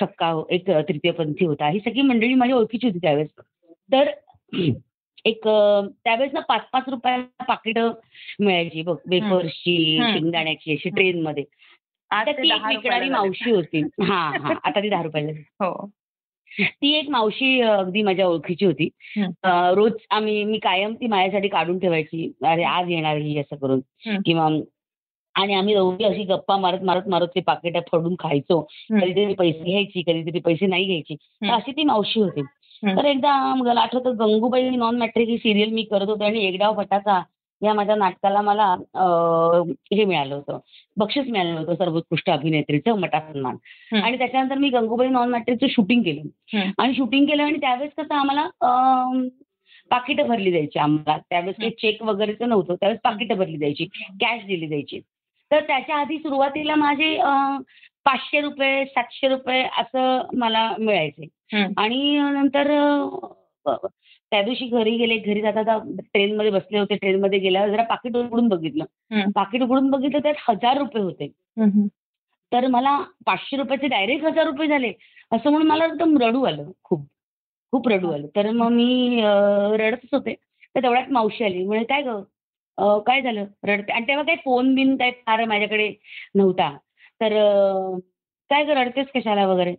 छक्का 0.00 0.42
एक 0.50 0.70
तृतीयपंथी 0.70 1.44
होता. 1.44 1.68
ही 1.68 1.80
सगळी 1.80 2.02
मंडळी 2.02 2.34
माझ्या 2.34 2.56
ओळखीची 2.56 2.86
होती 2.86 2.98
त्यावेळेस. 2.98 3.28
तर 3.92 4.10
एक 5.24 5.40
त्यावेळेस 5.44 6.32
ना 6.32 6.40
पाच 6.40 6.60
पाच 6.72 6.82
रुपयाला 6.88 7.44
पाकिट 7.44 7.78
मिळायची 8.40 8.82
बघ 8.82 8.96
वेफर्सची. 9.10 9.98
शेंगदाण्याची 10.12 10.72
अशी 10.72 10.88
ट्रेनमध्ये. 10.88 11.44
आज 12.10 12.26
तर 12.26 12.32
ते 12.32 12.42
ती 12.42 12.48
एक 12.48 12.60
10 12.60 12.68
विकणारी. 12.68 13.08
मावशी 13.08 13.50
होती. 13.50 13.80
हा 13.80 14.30
हा 14.42 14.54
आता 14.64 14.80
ती 14.80 14.88
दहा 14.88 15.02
रुपयाला 15.02 15.30
ती 16.60 16.92
एक 16.94 17.08
मावशी 17.10 17.60
अगदी 17.60 18.02
माझ्या 18.02 18.26
ओळखीची 18.26 18.64
होती. 18.64 18.88
रोज 19.46 19.92
आम्ही 20.10 20.44
मी 20.44 20.58
कायम 20.58 20.94
ती 20.94 21.06
माझ्यासाठी 21.06 21.48
काढून 21.48 21.78
ठेवायची. 21.78 22.32
अरे 22.44 22.62
आज 22.62 22.90
येणार 22.90 23.16
ही 23.16 23.38
असं 23.38 23.56
करून. 23.56 23.80
किंवा 24.26 24.48
आणि 25.34 25.54
आम्ही 25.54 25.74
दोघी 25.74 26.04
अशी 26.04 26.22
गप्पा 26.22 26.56
मारत 26.56 26.82
मारत 26.82 27.08
मारत 27.08 27.28
ते 27.34 27.40
पाकिट 27.40 27.76
फोडून 27.90 28.14
खायचो. 28.18 28.60
कधीतरी 28.90 29.34
पैसे 29.34 29.64
घ्यायची 29.64 30.02
कधीतरी 30.02 30.40
पैसे 30.40 30.66
नाही 30.66 30.84
घ्यायची. 30.84 31.14
तर. 31.14 31.50
अशी 31.50 31.72
ती 31.72 31.84
मावशी 31.84 32.20
होती. 32.20 32.42
तर 32.82 33.04
एकदा 33.04 33.54
मला 33.54 33.80
आठवतं 33.80 34.18
गंगूबाई 34.18 34.70
नॉन 34.70 34.98
मॅट्रिक 34.98 35.28
ही 35.28 35.38
सिरियल 35.38 35.68
मी 35.68 35.82
करत 35.82 36.08
होते 36.08 36.24
आणि 36.24 36.44
एक 36.44 36.58
डाव 36.58 36.76
फटाका 36.76 37.22
या 37.62 37.72
माझ्या 37.74 37.94
नाटकाला 37.96 38.40
मला 38.40 38.64
हे 39.92 40.04
मिळालं 40.04 40.34
होतं. 40.34 40.58
बक्षीस 40.96 41.26
मिळालं 41.28 41.58
होतं 41.60 41.74
सर्वोत्कृष्ट 41.74 42.30
अभिनेत्रीचं 42.30 42.98
मटा 43.00 43.20
सन्मान. 43.20 43.56
आणि 44.02 44.18
त्याच्यानंतर 44.18 44.58
मी 44.58 44.68
गंगूबाई 44.68 45.08
नॉन 45.08 45.28
मॅट्रिकचं 45.28 45.66
शूटिंग 45.70 46.02
केलं. 46.02 46.58
आणि 46.78 46.94
शूटिंग 46.94 47.26
केलं 47.26 47.42
आणि 47.42 47.60
त्यावेळेस 47.60 47.92
कसं 47.98 48.14
आम्हाला 48.14 48.48
पाकिटं 49.90 50.26
भरली 50.28 50.52
जायची 50.52 50.78
आम्हाला. 50.78 51.18
त्यावेळेस 51.30 51.56
काही 51.56 51.70
चेक 51.70 52.02
वगैरेचं 52.02 52.48
नव्हतं. 52.48 52.74
त्यावेळेस 52.74 53.00
पाकिटं 53.04 53.36
भरली 53.36 53.58
जायची. 53.58 53.84
कॅश 54.20 54.44
दिली 54.44 54.68
जायची. 54.68 55.00
तर 55.50 55.60
त्याच्या 55.60 55.96
आधी 55.96 56.18
सुरुवातीला 56.18 56.74
माझे 56.74 57.16
पाचशे 58.04 58.40
रुपये 58.40 58.84
सातशे 58.84 59.28
रुपये 59.28 59.62
असं 59.78 60.22
मला 60.32 60.70
मिळायचे. 60.78 61.26
आणि 61.76 62.18
नंतर 62.18 62.70
त्या 64.36 64.44
दिवशी 64.44 64.66
घरी 64.66 64.96
गेले 64.96 65.16
घरी 65.16 65.40
जाता 65.42 65.78
ट्रेनमध्ये 65.98 66.50
बसले 66.50 66.78
होते 66.78 66.96
ट्रेनमध्ये 66.96 67.38
गेल्यावर 67.38 67.68
जरा 67.68 67.82
पाकिट 67.82 68.16
उघडून 68.16 68.48
बघितलं. 68.48 68.84
पाकिट 69.30 69.62
उघडून 69.62 69.90
बघितलं 69.90 70.18
त्यात 70.18 70.34
हजार 70.48 70.78
रुपये 70.78 71.02
होते. 71.02 71.26
तर 72.52 72.66
मला 72.66 73.04
पाचशे 73.26 73.56
रुपयाचे 73.56 73.86
डायरेक्ट 73.86 74.24
हजार 74.24 74.46
रुपये 74.46 74.68
झाले. 74.68 74.92
असं 75.32 75.50
म्हणून 75.50 75.68
मला 75.68 75.84
एकदम 75.84 76.18
रडू 76.18 76.42
आलं 76.42 76.70
खूप. 76.84 77.06
खूप 77.70 77.88
रडू 77.88 78.10
आलं. 78.10 78.26
तर 78.36 78.50
मग 78.50 78.68
मी 78.68 79.20
रडतच 79.78 80.08
होते. 80.12 80.34
तर 80.74 80.82
तेवढ्यात 80.82 81.06
मावशी 81.10 81.44
आली. 81.44 81.64
म्हणजे 81.64 81.84
काय 81.84 82.02
ग? 82.02 82.20
काय 83.06 83.22
झालं? 83.22 83.44
रडते 83.64 83.92
आणि 83.92 84.06
तेव्हा 84.08 84.24
काही 84.24 84.38
फोन 84.44 84.74
बिन 84.74 84.96
काय 84.96 85.10
फार 85.10 85.44
माझ्याकडे 85.44 85.92
नव्हता. 86.34 86.76
तर 87.20 87.32
काय 88.50 88.64
ग 88.64 88.68
रडतेस 88.68 89.06
कशाला 89.14 89.46
वगैरे? 89.46 89.74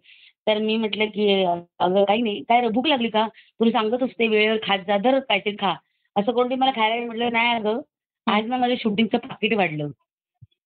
तर 0.48 0.58
मी 0.58 0.76
म्हटलं 0.78 1.06
की 1.06 1.44
अगं 1.80 2.04
काही 2.04 2.22
नाही. 2.22 2.42
काय 2.44 2.62
रे, 2.62 2.68
भूक 2.68 2.88
लागली 2.88 3.10
का? 3.10 3.28
तुला 3.60 3.72
सांगत 3.72 4.04
असते 4.04 4.28
वेळेवर 4.28 4.58
खात 4.64 4.80
जा 4.88 4.98
धर 4.98 5.20
काहीतरी 5.20 5.56
खा. 5.60 5.74
असं 6.16 6.32
कोणते 6.32 6.56
मला 6.56 6.72
खायला 6.72 7.06
म्हटलं 7.06 7.32
नाही 7.34 7.54
अगं 7.56 7.80
आज 8.28 8.46
ना 8.46 8.58
माझ्या 8.58 8.78
शूटिंगचं 8.80 9.18
पाकिट 9.18 9.54
वाढलं. 9.54 9.88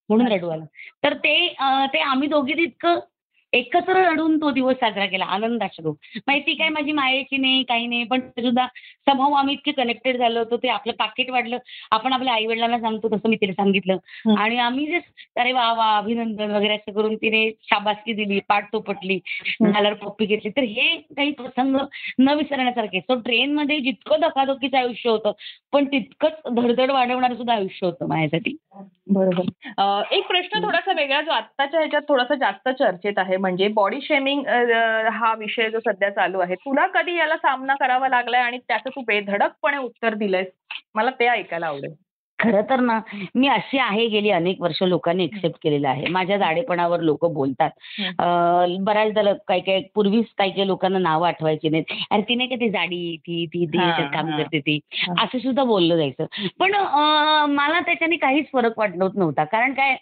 म्हणून 0.09 0.27
रडू 0.27 0.50
आलं. 0.50 0.65
तर 1.03 1.13
ते 1.13 1.35
ते 1.93 2.00
आम्ही 2.00 2.27
दोघी 2.27 2.53
तितकं 2.53 3.00
एकत्र 3.53 3.93
रडून 4.05 4.38
तो 4.41 4.50
दिवस 4.51 4.75
साजरा 4.75 5.05
केला 5.05 5.25
आनंदाश्रू 5.27 5.91
माहिती 6.17 6.53
काय? 6.55 6.70
माझी 6.70 6.91
मायेची 6.91 7.38
नाही 7.38 7.63
काही 7.70 7.88
नाही 7.88 8.03
पण 8.03 8.20
सुद्धा 8.39 8.65
समभाव 9.08 9.34
आम्ही 9.34 9.53
इतके 9.53 9.72
कनेक्टेड 9.72 10.17
झालो 10.17 10.39
होतो 10.39 10.58
ते 10.58 10.67
आपलं 10.70 10.93
पाकिट 11.00 11.29
वाढलं. 11.29 11.58
आपण 11.91 12.13
आपल्या 12.13 12.34
आई 12.34 12.46
वडिलांना 12.46 12.79
सांगतो 12.79 13.10
तसं 13.15 13.29
मी 13.29 13.36
तिला 13.41 13.53
सांगितलं. 13.53 13.98
आणि 14.38 14.58
आम्ही 14.60 14.86
जे 14.86 15.00
अरे 15.39 15.51
वा 15.51 15.72
वा 15.74 15.96
अभिनंदन 15.98 16.51
वगैरे 16.51 16.75
असं 16.75 16.91
करून 16.91 17.15
तिने 17.15 17.50
शाबासकी 17.70 18.13
दिली 18.13 18.39
पाठ 18.50 18.72
चोपटली 18.72 19.20
गालावर 19.62 19.93
पप्पी 19.96 20.25
घेतली. 20.25 20.50
तर 20.50 20.63
हे 20.63 20.96
काही 21.17 21.31
प्रसंग 21.31 21.75
न 22.20 22.34
विसरण्यासारखे. 22.38 23.00
सो 23.00 23.15
ट्रेनमध्ये 23.22 23.79
जितकं 23.79 24.20
धकाधकीचं 24.22 24.77
आयुष्य 24.77 25.10
होतं 25.10 25.31
पण 25.74 25.86
तितकंच 25.86 26.53
धडधड 26.55 26.91
वाढवणारं 26.91 27.36
सुद्धा 27.36 27.53
आयुष्य 27.53 27.86
होतं 27.86 28.08
माझ्यासाठी. 28.08 28.55
बरोबर. 29.10 30.03
एक 30.12 30.27
प्रश्न 30.27 30.63
थोडासा 30.63 30.93
वेगळा 30.93 31.22
जो 31.22 31.31
आत्ताच्या 31.31 31.79
ह्याच्यात 31.79 32.01
थोडासा 32.08 32.36
जास्त 32.36 32.70
चर्चेत 32.70 33.17
आहे 33.17 33.38
म्हणजे 33.41 33.67
बॉडी 33.67 34.00
शेमिंग 34.01 34.48
हा 35.12 35.33
विषय 35.33 35.69
जो 35.69 35.79
सध्या 35.79 36.10
चालू 36.10 36.39
आहे 36.39 36.55
तुला 36.55 36.88
कधी 36.88 37.17
याला 37.17 37.38
सामना 37.38 37.75
करावा 37.75 38.07
लागलाय 38.07 38.41
आणि 38.41 38.57
त्याचं 38.57 38.89
तू 38.89 39.01
बेधडकपणे 39.07 39.77
उत्तर 39.77 40.13
दिलंयस? 40.13 40.48
मला 40.95 41.12
ते 41.12 41.27
ऐकायला 41.27 41.67
आवडेल. 41.67 41.93
खरं 42.41 42.62
तर 42.62 42.79
ना 42.79 43.00
मी 43.36 43.48
अशी 43.48 43.77
आहे 43.77 44.07
गेली 44.07 44.29
अनेक 44.29 44.62
वर्ष 44.62 44.81
लोकांनी 44.83 45.24
एक्सेप्ट 45.24 45.57
केलेलं 45.63 45.88
आहे 45.89 46.05
माझ्या 46.10 46.38
जाडेपणावर 46.38 47.00
लोक 47.00 47.25
बोलतात. 47.25 47.69
अं, 48.19 48.75
बऱ्याचदा 48.83 49.21
लोक- 49.21 49.41
काही 49.48 49.62
काही 49.62 49.83
पूर्वीच 49.95 50.25
काही 50.38 50.51
काही 50.51 50.67
लोकांना 50.67 51.00
नावं 51.00 51.27
आठवायची 51.27 51.69
नाहीत 51.69 51.93
अरे 52.12 52.21
ती 52.21 52.36
नाही 52.36 52.50
का 52.50 52.55
ती 52.55 52.69
जाडी 52.69 53.15
ती 53.17 53.45
ती 53.45 53.65
ती 53.65 53.77
याच्यात 53.77 54.10
काम 54.13 54.29
हां. 54.29 54.38
करते 54.38 54.60
ती 54.60 54.79
हां. 54.93 55.15
असं 55.25 55.38
सुद्धा 55.38 55.63
बोललं 55.63 55.98
जायचं 55.98 56.25
पण 56.60 56.74
अं, 56.75 57.45
मला 57.50 57.79
त्याच्याने 57.79 58.15
काहीच 58.15 58.45
फरक 58.53 58.79
वाटत 58.79 59.15
नव्हता 59.15 59.43
कारण 59.43 59.74
काय 59.74 59.95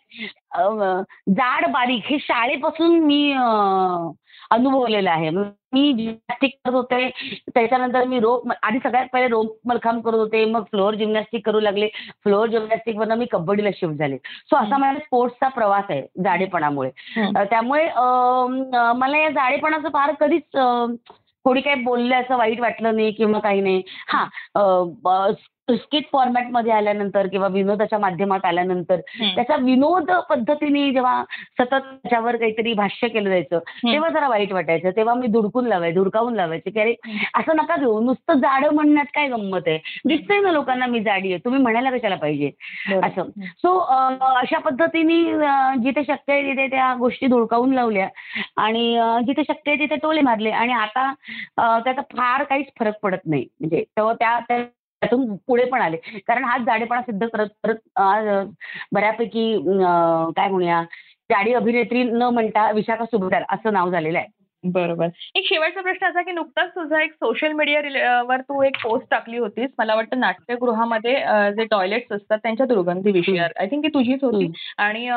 अं, 0.52 1.02
जाड 1.30 1.66
बारीक 1.66 2.04
हे 2.06 2.18
शाळेपासून 2.20 3.00
मी 3.00 3.32
अं, 3.32 4.12
अनुभवलेलं 4.52 5.10
आहे. 5.10 5.30
मी 5.30 5.92
जिमनॅस्टिक 5.94 6.56
करत 6.66 6.74
होते 6.74 7.10
त्याच्यानंतर 7.56 8.04
मी 8.08 8.20
रोप 8.20 8.48
आधी 8.64 8.80
सगळ्यात 8.84 9.08
पहिले 9.14 9.28
रोप 9.30 9.58
मलखांब 9.68 10.02
करत 10.04 10.16
होते 10.16 10.44
मग 10.46 10.64
फ्लोअर 10.72 10.96
जिमनॅस्टिक 10.96 11.46
करू 11.46 11.60
लागले. 11.60 11.88
फ्लोअर 12.24 12.48
जिमनॅस्टिकवरनं 12.50 13.16
मी 13.18 13.26
कबड्डीला 13.32 13.70
शिफ्ट 13.76 13.94
झाले. 13.94 14.18
सो 14.18 14.56
असा. 14.56 14.78
माझा 14.78 15.00
स्पोर्ट्सचा 15.00 15.48
प्रवास 15.50 15.84
आहे 15.90 16.02
जाडेपणामुळे. 16.24 16.90
त्यामुळे 17.44 17.88
मला 18.98 19.18
या 19.18 19.30
जाडेपणाचं 19.30 19.90
फार 19.94 20.14
कधीच 20.20 20.58
कोणी 21.46 21.62
काही 21.62 21.84
बोललं 21.84 22.16
असं 22.16 22.38
वाईट 22.38 22.60
वाटलं 22.60 22.96
नाही 22.96 23.12
किंवा 23.12 23.40
काही 23.40 23.62
नाही. 23.62 23.82
हा 24.08 25.32
स्किट 25.76 26.04
फॉर्मॅटमध्ये 26.12 26.72
आल्यानंतर 26.72 27.28
किंवा 27.28 27.48
विनोदाच्या 27.48 28.00
माध्यमात 28.00 28.46
आल्यानंतर. 28.46 28.96
त्याचा 29.36 29.56
विनोद 29.56 30.12
पद्धतीने 30.12 30.92
जेव्हा 30.92 31.24
सतत 31.60 31.74
त्याच्यावर 31.74 32.36
काहीतरी 32.36 32.74
भाष्य 32.74 33.08
केलं 33.08 33.30
जायचं 33.30 33.58
तेव्हा 33.94 34.10
जरा 34.10 34.28
वाईट 34.28 34.52
वाटायचं. 34.52 34.90
तेव्हा 34.90 35.14
मी 35.14 35.28
धुडकून 35.28 35.66
लावायचे 35.66 35.96
धुडकावून 35.96 36.34
लावायचे. 36.34 36.70
की 36.70 36.80
अरे 36.80 36.96
असं 37.34 37.56
नका 37.56 37.76
घेऊ. 37.76 38.00
नुसतं 38.00 38.34
जाडं 38.34 38.70
म्हणण्यात 38.70 39.06
काय 39.06 39.28
गंमत 39.28 39.60
आहे? 39.68 39.80
दिसतंय 40.06 40.40
ना 40.40 40.52
लोकांना 40.52 40.86
मी 40.86 41.00
जाडी 41.00 41.30
आहे. 41.30 41.38
तुम्ही 41.46 41.62
म्हणायला 41.62 41.92
कशाला 41.92 42.16
पाहिजे. 42.16 42.52
असं. 43.08 43.22
सो 43.58 43.78
अशा 44.22 44.60
पद्धतीने 44.60 45.24
जिथे 45.84 46.04
शक्य 46.04 46.34
आहे 46.34 46.44
तिथे 46.44 46.68
त्या 46.68 46.96
गोष्टी 47.00 47.28
धुडकावून 47.28 47.72
लावल्या 47.74 48.10
आणि 48.58 49.00
जिथे 49.28 49.42
शक्य 49.44 49.72
आहे 49.72 49.80
तिथे 49.80 49.96
टोले 49.96 50.22
मारले. 50.22 50.50
आणि 50.50 50.74
आता 50.74 51.14
त्याचा 51.58 52.02
फार 52.02 52.44
काहीच 52.44 52.66
फरक 52.80 52.94
पडत 53.04 53.20
नाही. 53.26 53.46
म्हणजे 53.60 53.84
तो 53.98 54.14
त्या 54.14 54.40
त्या- 54.40 54.64
त्यातून 55.02 55.36
पुढे 55.48 55.66
पण 55.66 55.82
आले. 55.82 55.98
कारण 56.28 56.44
हाच 56.44 56.62
जाडेपणा 56.62 57.02
सिद्ध 57.02 57.28
करत 57.28 57.48
करत 57.64 58.48
बऱ्यापैकी 58.94 59.54
काय 60.36 60.48
म्हणूया 60.48 60.82
जाडी 61.30 61.54
अभिनेत्री 61.54 62.04
न 62.04 62.24
म्हणता 62.24 62.70
विशाखा 62.72 63.06
सुभेदार 63.06 63.44
असं 63.50 63.74
नाव 63.74 63.92
झालेलं 63.92 64.18
आहे. 64.18 64.28
बरोबर. 64.64 65.08
एक 65.36 65.46
शेवटचा 65.48 65.82
प्रश्न 65.82 66.06
असा 66.06 66.22
की 66.22 66.32
नुकताच 66.32 66.70
तुझा 66.70 67.02
एक 67.02 67.12
सोशल 67.14 67.52
मीडिया 67.52 68.22
वर 68.28 68.42
तू 68.42 68.62
एक 68.64 68.78
पोस्ट 68.84 69.06
टाकली 69.12 69.38
होतीस. 69.38 69.70
मला 69.80 69.96
वाटतं 69.96 70.20
नाट्यगृहामध्ये 70.20 71.14
जे 71.56 71.66
टॉयलेट्स 71.66 72.12
असतात 72.14 72.38
त्यांच्या 72.44 72.66
दुर्गंधीविषयी 72.66 73.38
आय 73.38 73.66
थिंक 73.66 73.84
ती 73.84 73.90
तुझीच 73.94 74.24
होती. 74.24 74.52
आणि 74.78 75.08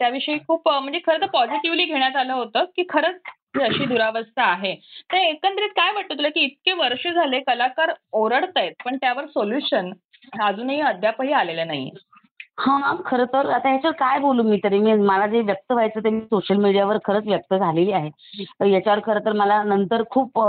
त्याविषयी 0.00 0.38
खूप 0.48 0.68
म्हणजे 0.68 1.00
खरं 1.06 1.20
तर 1.20 1.26
पॉझिटिव्हली 1.32 1.84
घेण्यात 1.84 2.16
आलं 2.16 2.32
होतं 2.32 2.64
की 2.76 2.84
खरंच 2.88 3.20
अशी 3.62 3.84
दुरावस्था 3.86 4.44
आहे. 4.44 4.74
तर 5.12 5.16
एकंदरीत 5.16 5.70
काय 5.70 5.92
वाटतं 5.92 6.14
तुला 6.14 6.28
की 6.28 6.40
इतके 6.40 6.72
वर्ष 6.72 7.06
झाले 7.06 7.40
कलाकार 7.40 7.92
ओरडतायत 8.12 8.72
पण 8.84 8.96
त्यावर 8.96 9.26
सोल्युशन 9.26 9.92
अजूनही 10.42 10.80
अद्यापही 10.80 11.32
आलेलं 11.32 11.66
नाहीये? 11.66 11.90
हा 12.58 12.94
खरं 13.06 13.24
तर 13.24 13.48
आता 13.50 13.68
ह्याच्यावर 13.68 13.94
काय 13.96 14.18
बोलू 14.18 14.42
मी 14.42 14.56
तरी? 14.64 14.78
मी 14.78 14.92
मला 14.94 15.26
जे 15.26 15.40
व्यक्त 15.40 15.72
व्हायचं 15.72 16.00
ते 16.00 16.10
मी 16.10 16.20
सोशल 16.20 16.56
मीडियावर 16.56 16.98
खरंच 17.04 17.26
व्यक्त 17.26 17.54
झालेली 17.54 17.92
आहे. 17.92 18.10
याच्यावर 18.72 19.00
खरं 19.06 19.24
तर 19.24 19.32
मला 19.32 19.62
नंतर 19.62 20.02
खूप 20.10 20.40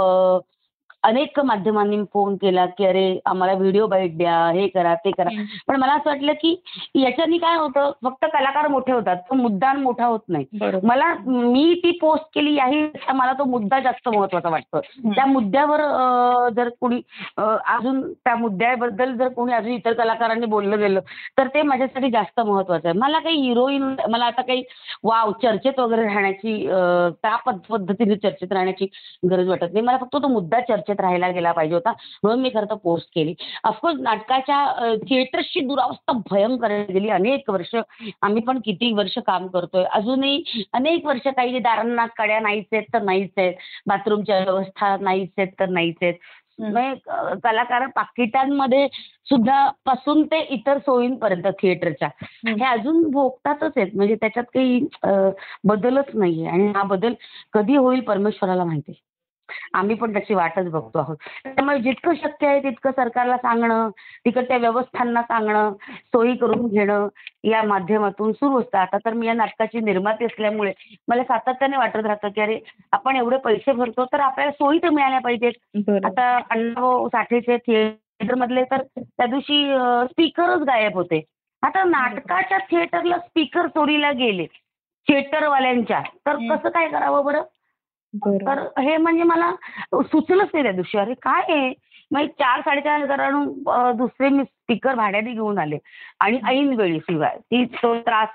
अनेक 1.05 1.39
माध्यमांनी 1.39 1.97
फोन 2.13 2.35
केला 2.35 2.65
की 2.65 2.85
अरे 2.85 3.19
आम्हाला 3.25 3.53
व्हिडिओ 3.53 3.88
बाईट 3.88 4.17
द्या 4.17 4.38
हे 4.50 4.67
करा 4.67 4.93
ते 4.95 5.12
करा. 5.12 5.29
पण 5.67 5.75
मला 5.75 5.93
असं 5.93 6.09
वाटलं 6.09 6.33
की 6.33 6.55
याच्यानी 6.95 7.38
काय 7.38 7.57
होतं 7.57 7.91
फक्त 8.03 8.25
कलाकार 8.33 8.67
मोठे 8.67 8.91
होतात 8.91 9.17
तो 9.29 9.35
मुद्दा 9.35 9.74
मोठा 9.74 10.05
होत 10.05 10.19
नाही. 10.29 10.45
मला 10.83 11.13
मी 11.25 11.74
ती 11.83 11.91
पोस्ट 11.91 12.25
केली 12.35 12.53
याहीपेक्षा 12.55 13.13
मला 13.13 13.33
तो 13.33 13.43
मुद्दा 13.43 13.79
जास्त 13.79 14.09
महत्त्वाचा 14.09 14.50
वाटतो. 14.50 14.79
त्या 15.15 15.25
मुद्द्यावर 15.25 15.81
जर 16.55 16.69
कोणी 16.81 17.01
अजून 17.38 18.01
त्या 18.13 18.35
मुद्द्याबद्दल 18.35 19.13
जर 19.15 19.27
कोणी 19.27 19.53
अजून 19.53 19.71
इतर 19.71 19.93
कलाकारांनी 19.93 20.45
बोललं 20.45 20.79
गेलं 20.79 21.00
तर 21.38 21.47
ते 21.47 21.62
माझ्यासाठी 21.62 22.09
जास्त 22.12 22.39
महत्वाचं 22.39 22.88
आहे. 22.88 22.97
मला 23.00 23.19
काही 23.19 23.41
हिरोईन 23.41 23.95
मला 24.09 24.25
आता 24.25 24.41
काही 24.41 24.63
वाव 25.03 25.31
चर्चेत 25.43 25.79
वगैरे 25.79 26.03
राहण्याची 26.03 26.57
त्या 27.21 27.35
पद्ध- 27.35 27.74
पद्धतीने 27.74 28.15
चर्चेत 28.15 28.51
राहण्याची 28.53 28.88
गरज 29.29 29.47
वाटत 29.50 29.74
नाही. 29.74 29.85
मला 29.85 29.97
फक्त 29.97 30.15
तो 30.15 30.27
मुद्दा 30.27 30.59
चर्चेत 30.59 30.95
राहायला 31.02 31.30
गेला 31.32 31.52
पाहिजे 31.52 31.74
होता. 31.75 31.92
म्हणून 32.24 32.42
मी 32.42 32.50
खरं 32.50 32.66
तर 32.70 32.75
पोस्ट 32.84 33.08
केली. 33.16 33.34
ऑफकोर्स 33.64 34.00
नाटकाच्या 34.02 34.94
थिएटर्सची 35.10 35.60
दुरावस्था 35.68 36.14
भयंकर 36.32 36.72
आहे. 36.72 36.86
गेली 36.94 37.10
अनेक 37.10 37.50
वर्ष. 37.50 37.75
आम्ही 38.22 38.42
पण 38.42 38.60
किती 38.66 38.92
वर्ष 38.94 39.18
काम 39.28 39.48
करतोय. 39.48 39.84
अजूनही 39.94 40.64
अनेक 40.74 41.06
वर्ष 41.06 41.28
काही 41.28 41.60
दारांना 41.60 42.06
कड्या 42.18 42.40
नाहीच 42.40 42.66
आहेत 42.74 42.84
तर 42.94 43.02
नाहीच 43.02 43.30
आहेत. 43.38 43.54
बाथरूमच्या 43.88 44.40
व्यवस्था 44.40 44.96
नाहीच 45.02 45.30
आहेत 45.38 45.52
तर 45.60 45.70
नाहीच 45.70 45.96
आहेत. 46.02 46.14
कलाकार 47.44 47.86
पाकिटांमध्ये 47.96 48.88
सुद्धा 49.30 49.58
पासून 49.86 50.22
ते 50.25 50.40
इतर 50.54 50.78
सोयींपर्यंत 50.78 51.48
थिएटरच्या 51.62 52.08
हे 52.48 52.66
अजून 52.66 53.02
भोगतातच 53.12 53.72
आहेत. 53.78 53.96
म्हणजे 53.96 54.16
त्याच्यात 54.16 54.44
काही 54.54 54.80
बदलच 55.68 56.10
नाहीये. 56.14 56.48
आणि 56.50 56.68
हा 56.75 56.84
बदल 56.84 57.14
कधी 57.54 57.75
होईल 57.75 58.02
परमेश्वराला 58.08 58.64
माहिती. 58.64 59.00
आम्ही 59.74 59.96
पण 59.96 60.14
त्याची 60.14 60.34
वाटच 60.34 60.70
बघतो 60.70 61.00
आहोत. 61.00 61.18
त्यामुळे 61.46 61.80
जितकं 61.80 62.14
शक्य 62.16 62.48
आहे 62.48 62.60
तितकं 62.60 62.92
सरकारला 62.92 63.38
सांगणं 63.38 63.90
तिकडच्या 64.25 64.58
व्यवस्थांना 64.58 65.22
सांगणं 65.22 65.74
सोयी 65.92 66.36
करून 66.36 66.68
घेणं 66.68 67.08
या 67.44 67.64
माध्यमातून 67.64 68.32
सुरू 68.32 68.60
असतं. 68.62 68.78
आता 68.78 68.98
तर 68.98 69.14
मी 69.14 69.28
या 69.28 69.34
नाटकाची 69.34 69.80
निर्माती 69.80 70.25
असल्यामुळे 70.25 70.74
मला 71.08 71.24
सातत्याने 71.24 71.78
वाटत 71.78 72.06
राहतं 72.06 72.28
की 72.28 72.42
अरे 72.42 72.60
आपण 72.92 73.16
एवढे 73.16 73.38
पैसे 73.38 73.72
भरतो 73.72 74.06
तर 74.06 74.20
आपल्याला 74.20 74.52
सोयी 74.52 74.80
तर 74.84 74.90
मिळाल्या 74.90 75.20
पाहिजेत. 75.20 75.52
आता 76.06 76.38
अण्णाभाऊ 76.38 77.08
साठेचे 77.08 77.58
थिएटर 77.58 78.36
मधले 78.36 78.64
तर 78.64 78.82
त्या 78.98 79.25
दिवशी 79.25 79.75
स्पीकरच 80.12 80.60
गायब 80.60 80.94
होते. 80.94 81.24
आता 81.62 81.84
नाटकाच्या 81.84 82.58
थिएटरला 82.58 83.18
स्पीकर 83.18 83.68
चोरीला 83.68 84.12
गेले. 84.12 84.46
थिएटरवाल्यांच्या. 85.08 86.00
तर. 86.00 86.36
कसं 86.36 86.70
काय 86.70 86.90
करावं 86.90 87.25
बरं? 87.25 87.42
तर 88.48 88.82
हे 88.82 88.98
म्हणजे 88.98 89.24
मला 89.24 89.51
सुचलंच 89.94 90.50
नाही 90.54 90.64
त्या 90.64 90.72
दिवशी. 90.72 90.98
अरे 90.98 91.14
काय 91.14 91.54
आहे 91.56 91.74
मग 92.12 92.25
चार 92.25 92.60
साडेचार 92.60 93.22
अं, 93.22 93.92
दुसरे 93.98 94.30
मी 94.30 94.44
स्पीकर 94.44 94.96
भाड्याने 94.96 95.32
घेऊन 95.32 95.58
आले. 95.58 95.78
आणि 96.20 96.40
ऐन 96.48 96.74
वेळी 96.74 97.00
शिवाय. 97.00 97.38
ती 97.40 97.66
तो 97.66 98.00
त्रास 98.00 98.30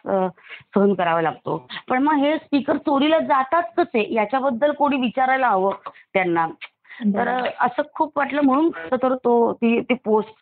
सहन 0.75 0.95
करावा 0.95 1.23
लागतो. 1.23 1.69
पण 1.89 2.03
मग 2.03 2.15
हे 2.15 2.37
स्पीकर 2.37 2.77
चोरीला 2.77 3.19
जातात 3.19 3.63
कसे 3.77 4.15
याच्याबद्दल 4.15 4.73
कोणी 4.73 4.97
विचारायला 4.97 5.49
हवं 5.49 5.73
त्यांना. 6.15 6.47
तर 7.05 7.29
असं 7.61 7.83
खूप 7.95 8.19
वाटलं. 8.19 8.41
म्हणून 8.41 8.71
तर 8.93 9.15
तो 9.15 9.53
ती 9.53 9.81
ती 9.81 9.95
पोस्ट 9.95 10.35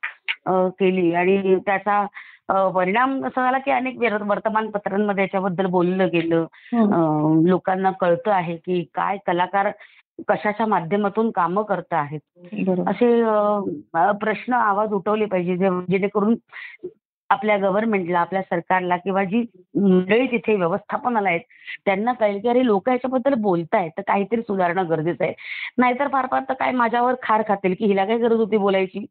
केली. 0.49 1.15
आणि 1.15 1.57
त्याचा 1.57 2.07
परिणाम 2.51 3.25
असा 3.25 3.45
झाला 3.45 3.59
की 3.59 3.71
अनेक 3.71 3.99
वेर- 3.99 4.23
वर्तमानपत्रांमध्ये 4.23 5.23
याच्याबद्दल 5.23 5.67
बोललं 5.67 6.09
गेलं. 6.13 6.47
लोकांना 7.47 7.91
कळतं 7.91 8.31
आहे 8.31 8.57
की 8.57 8.85
काय 8.95 9.17
कलाकार 9.27 9.71
कशाच्या 10.29 10.67
माध्यमातून 10.67 11.31
कामं 11.31 11.63
करत 11.63 11.93
आहेत. 11.93 12.21
बरोबर. 12.67 12.91
असे 12.91 13.23
प्रश्न 14.19 14.53
आवाज 14.53 14.93
उठवले 14.93 15.25
पाहिजे 15.25 15.57
जेणेकरून 15.57 16.35
आपल्या 17.31 17.57
गव्हर्नमेंटला 17.57 18.21
आपल्या 18.21 18.43
सरकारला 18.43 18.97
किंवा 18.97 19.25
जी 19.25 19.45
मंडळी 19.77 20.27
तिथे 20.27 20.55
व्यवस्थापनाला 20.55 21.29
आहेत 21.29 21.41
त्यांना 21.85 22.13
कळेल 22.13 22.41
की 22.41 22.49
अरे 22.49 22.67
लोक 22.67 22.89
याच्याबद्दल 22.89 23.35
बोलतायत 23.35 23.91
तर 23.97 24.03
काहीतरी 24.07 24.43
सुधारणं 24.43 24.89
गरजेचं 24.89 25.25
आहे. 25.25 25.33
नाहीतर 25.79 26.09
फार 26.09 26.27
फार 26.31 26.43
तर 26.49 26.53
काय 26.53 26.73
माझ्यावर 26.73 27.15
खार 27.23 27.43
खातील 27.49 27.75
की 27.79 27.87
हिला 27.87 28.05
काय 28.05 28.19
गरज 28.19 28.37
होती 28.37 28.57
बोलायची? 28.57 29.07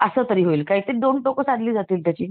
असं 0.00 0.22
तरी 0.30 0.42
होईल. 0.44 0.62
काहीतरी 0.62 0.96
दोन 0.96 1.22
टोकं 1.22 1.42
साधली 1.42 1.72
जातील 1.72 2.04
त्याची. 2.04 2.30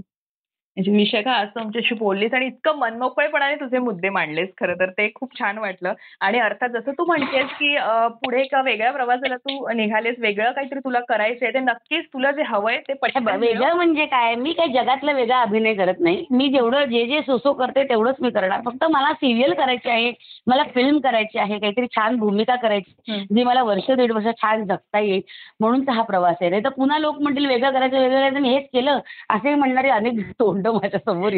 विशाखा 0.76 1.32
आज 1.32 1.48
तू 1.48 1.60
आमच्याशी 1.60 1.94
बोललीस 1.94 2.32
आणि 2.34 2.46
इतकं 2.46 2.76
मनमोकळेपणाने 2.78 3.54
तुझे 3.54 3.78
मुद्दे 3.78 4.08
मांडलेस 4.08 4.48
खरं 4.60 4.74
तर 4.80 4.90
ते 4.90 5.08
खूप 5.14 5.38
छान 5.38 5.58
वाटलं. 5.58 5.92
आणि 6.20 6.38
अर्थात 6.38 6.68
जसं 6.68 6.92
तू 6.92 7.04
म्हणतेस 7.06 7.50
की 7.58 7.76
पुढे 8.22 8.40
एका 8.40 8.62
वेगळ्या 8.62 8.90
प्रवासाला 8.92 9.36
तू 9.36 9.72
निघालेस 9.74 10.16
वेगळं 10.18 10.50
काहीतरी 10.52 10.78
तुला 10.78 11.00
करायचंय 11.08 11.50
ते 11.50 11.58
नक्कीच 11.58 12.06
तुला 12.06 12.30
जे 12.30 12.42
हवंय 12.46 12.78
ते 12.88 12.92
पटकन. 12.92 13.28
वेगळं 13.40 13.74
म्हणजे 13.74 14.04
काय? 14.06 14.34
मी 14.34 14.52
काही 14.52 14.72
जगातला 14.72 15.12
वेगळा 15.12 15.40
अभिनय 15.40 15.74
करत 15.74 16.00
नाही. 16.00 16.24
मी 16.30 16.48
जेवढं 16.48 16.84
जे 16.84 17.04
जे 17.06 17.20
सोसो 17.26 17.52
करते 17.52 17.84
तेवढंच 17.88 18.16
मी 18.20 18.30
करणार. 18.30 18.60
फक्त 18.64 18.84
मला 18.90 19.12
सिरियल 19.12 19.52
करायची 19.54 19.90
आहे 19.90 20.12
मला 20.46 20.62
फिल्म 20.74 20.98
करायची 20.98 21.38
आहे 21.38 21.58
काहीतरी 21.58 21.86
छान 21.96 22.16
भूमिका 22.16 22.56
करायची. 22.56 23.22
जी 23.34 23.42
मला 23.44 23.62
वर्ष 23.62 23.90
दीड 23.90 24.12
वर्ष 24.12 24.26
छान 24.42 24.64
जगता 24.66 24.98
येईल 24.98 25.22
म्हणून 25.60 25.88
हा 25.88 26.02
प्रवास 26.02 26.36
आहे. 26.40 26.50
नाही 26.50 26.64
तर 26.64 26.68
पुन्हा 26.76 26.98
लोक 26.98 27.20
म्हणतील 27.22 27.46
वेगळं 27.46 27.70
करायचं 27.70 27.98
वेगळं 27.98 28.18
करायचं 28.18 28.40
मी 28.40 28.54
हेच 28.54 28.68
केलं. 28.72 29.00
असे 29.30 29.54
म्हणणारे 29.54 29.88
अनेक 29.90 30.20
तोंड 30.38 30.62
माझ्यासमोर 30.72 31.32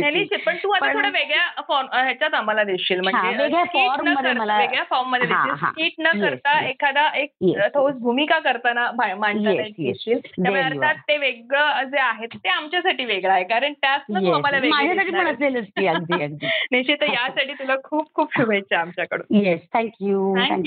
पण 0.47 0.57
तू 0.57 0.71
आता 0.71 0.93
थोडं 0.93 1.09
वेगळ्या 1.09 1.63
फॉर्म 1.69 1.87
ह्याच्यात 1.93 2.35
आम्हाला 2.35 2.65
देशील. 2.65 3.01
म्हणजे 3.01 3.57
फॉर्ममध्ये 4.91 5.27
देशील. 5.27 5.55
स्किट 5.55 5.93
न 5.99 6.21
करता. 6.21 6.67
एखादा 6.67 7.09
एक. 7.15 7.31
ठोस 7.75 7.95
भूमिका 7.95 8.39
करताना 8.39 8.91
मांडताना. 8.93 9.63
देशील 9.63 10.19
त्यामुळे 10.19 10.63
अर्थात 10.63 10.95
ते 10.95 11.17
वेगळं 11.17 11.83
जे 11.85 11.99
आहे 11.99 12.27
ते 12.27 12.49
आमच्यासाठी 12.49 13.05
वेगळं 13.05 13.33
आहे. 13.33 13.45
कारण 13.45 13.73
त्यातनं 13.73 14.21
तू 14.21 14.27
Yes. 14.27 14.35
आम्हाला 14.35 14.59
वेगळं 14.59 14.97
निश्चित 16.73 17.03
यासाठी 17.03 17.53
तुला 17.53 17.75
खूप 17.85 18.15
खूप 18.15 18.29
शुभेच्छा 18.39 18.81
आमच्याकडून. 18.81 19.37
Yes 19.37 19.61
thank you 19.75 20.35
Thank 20.37 20.67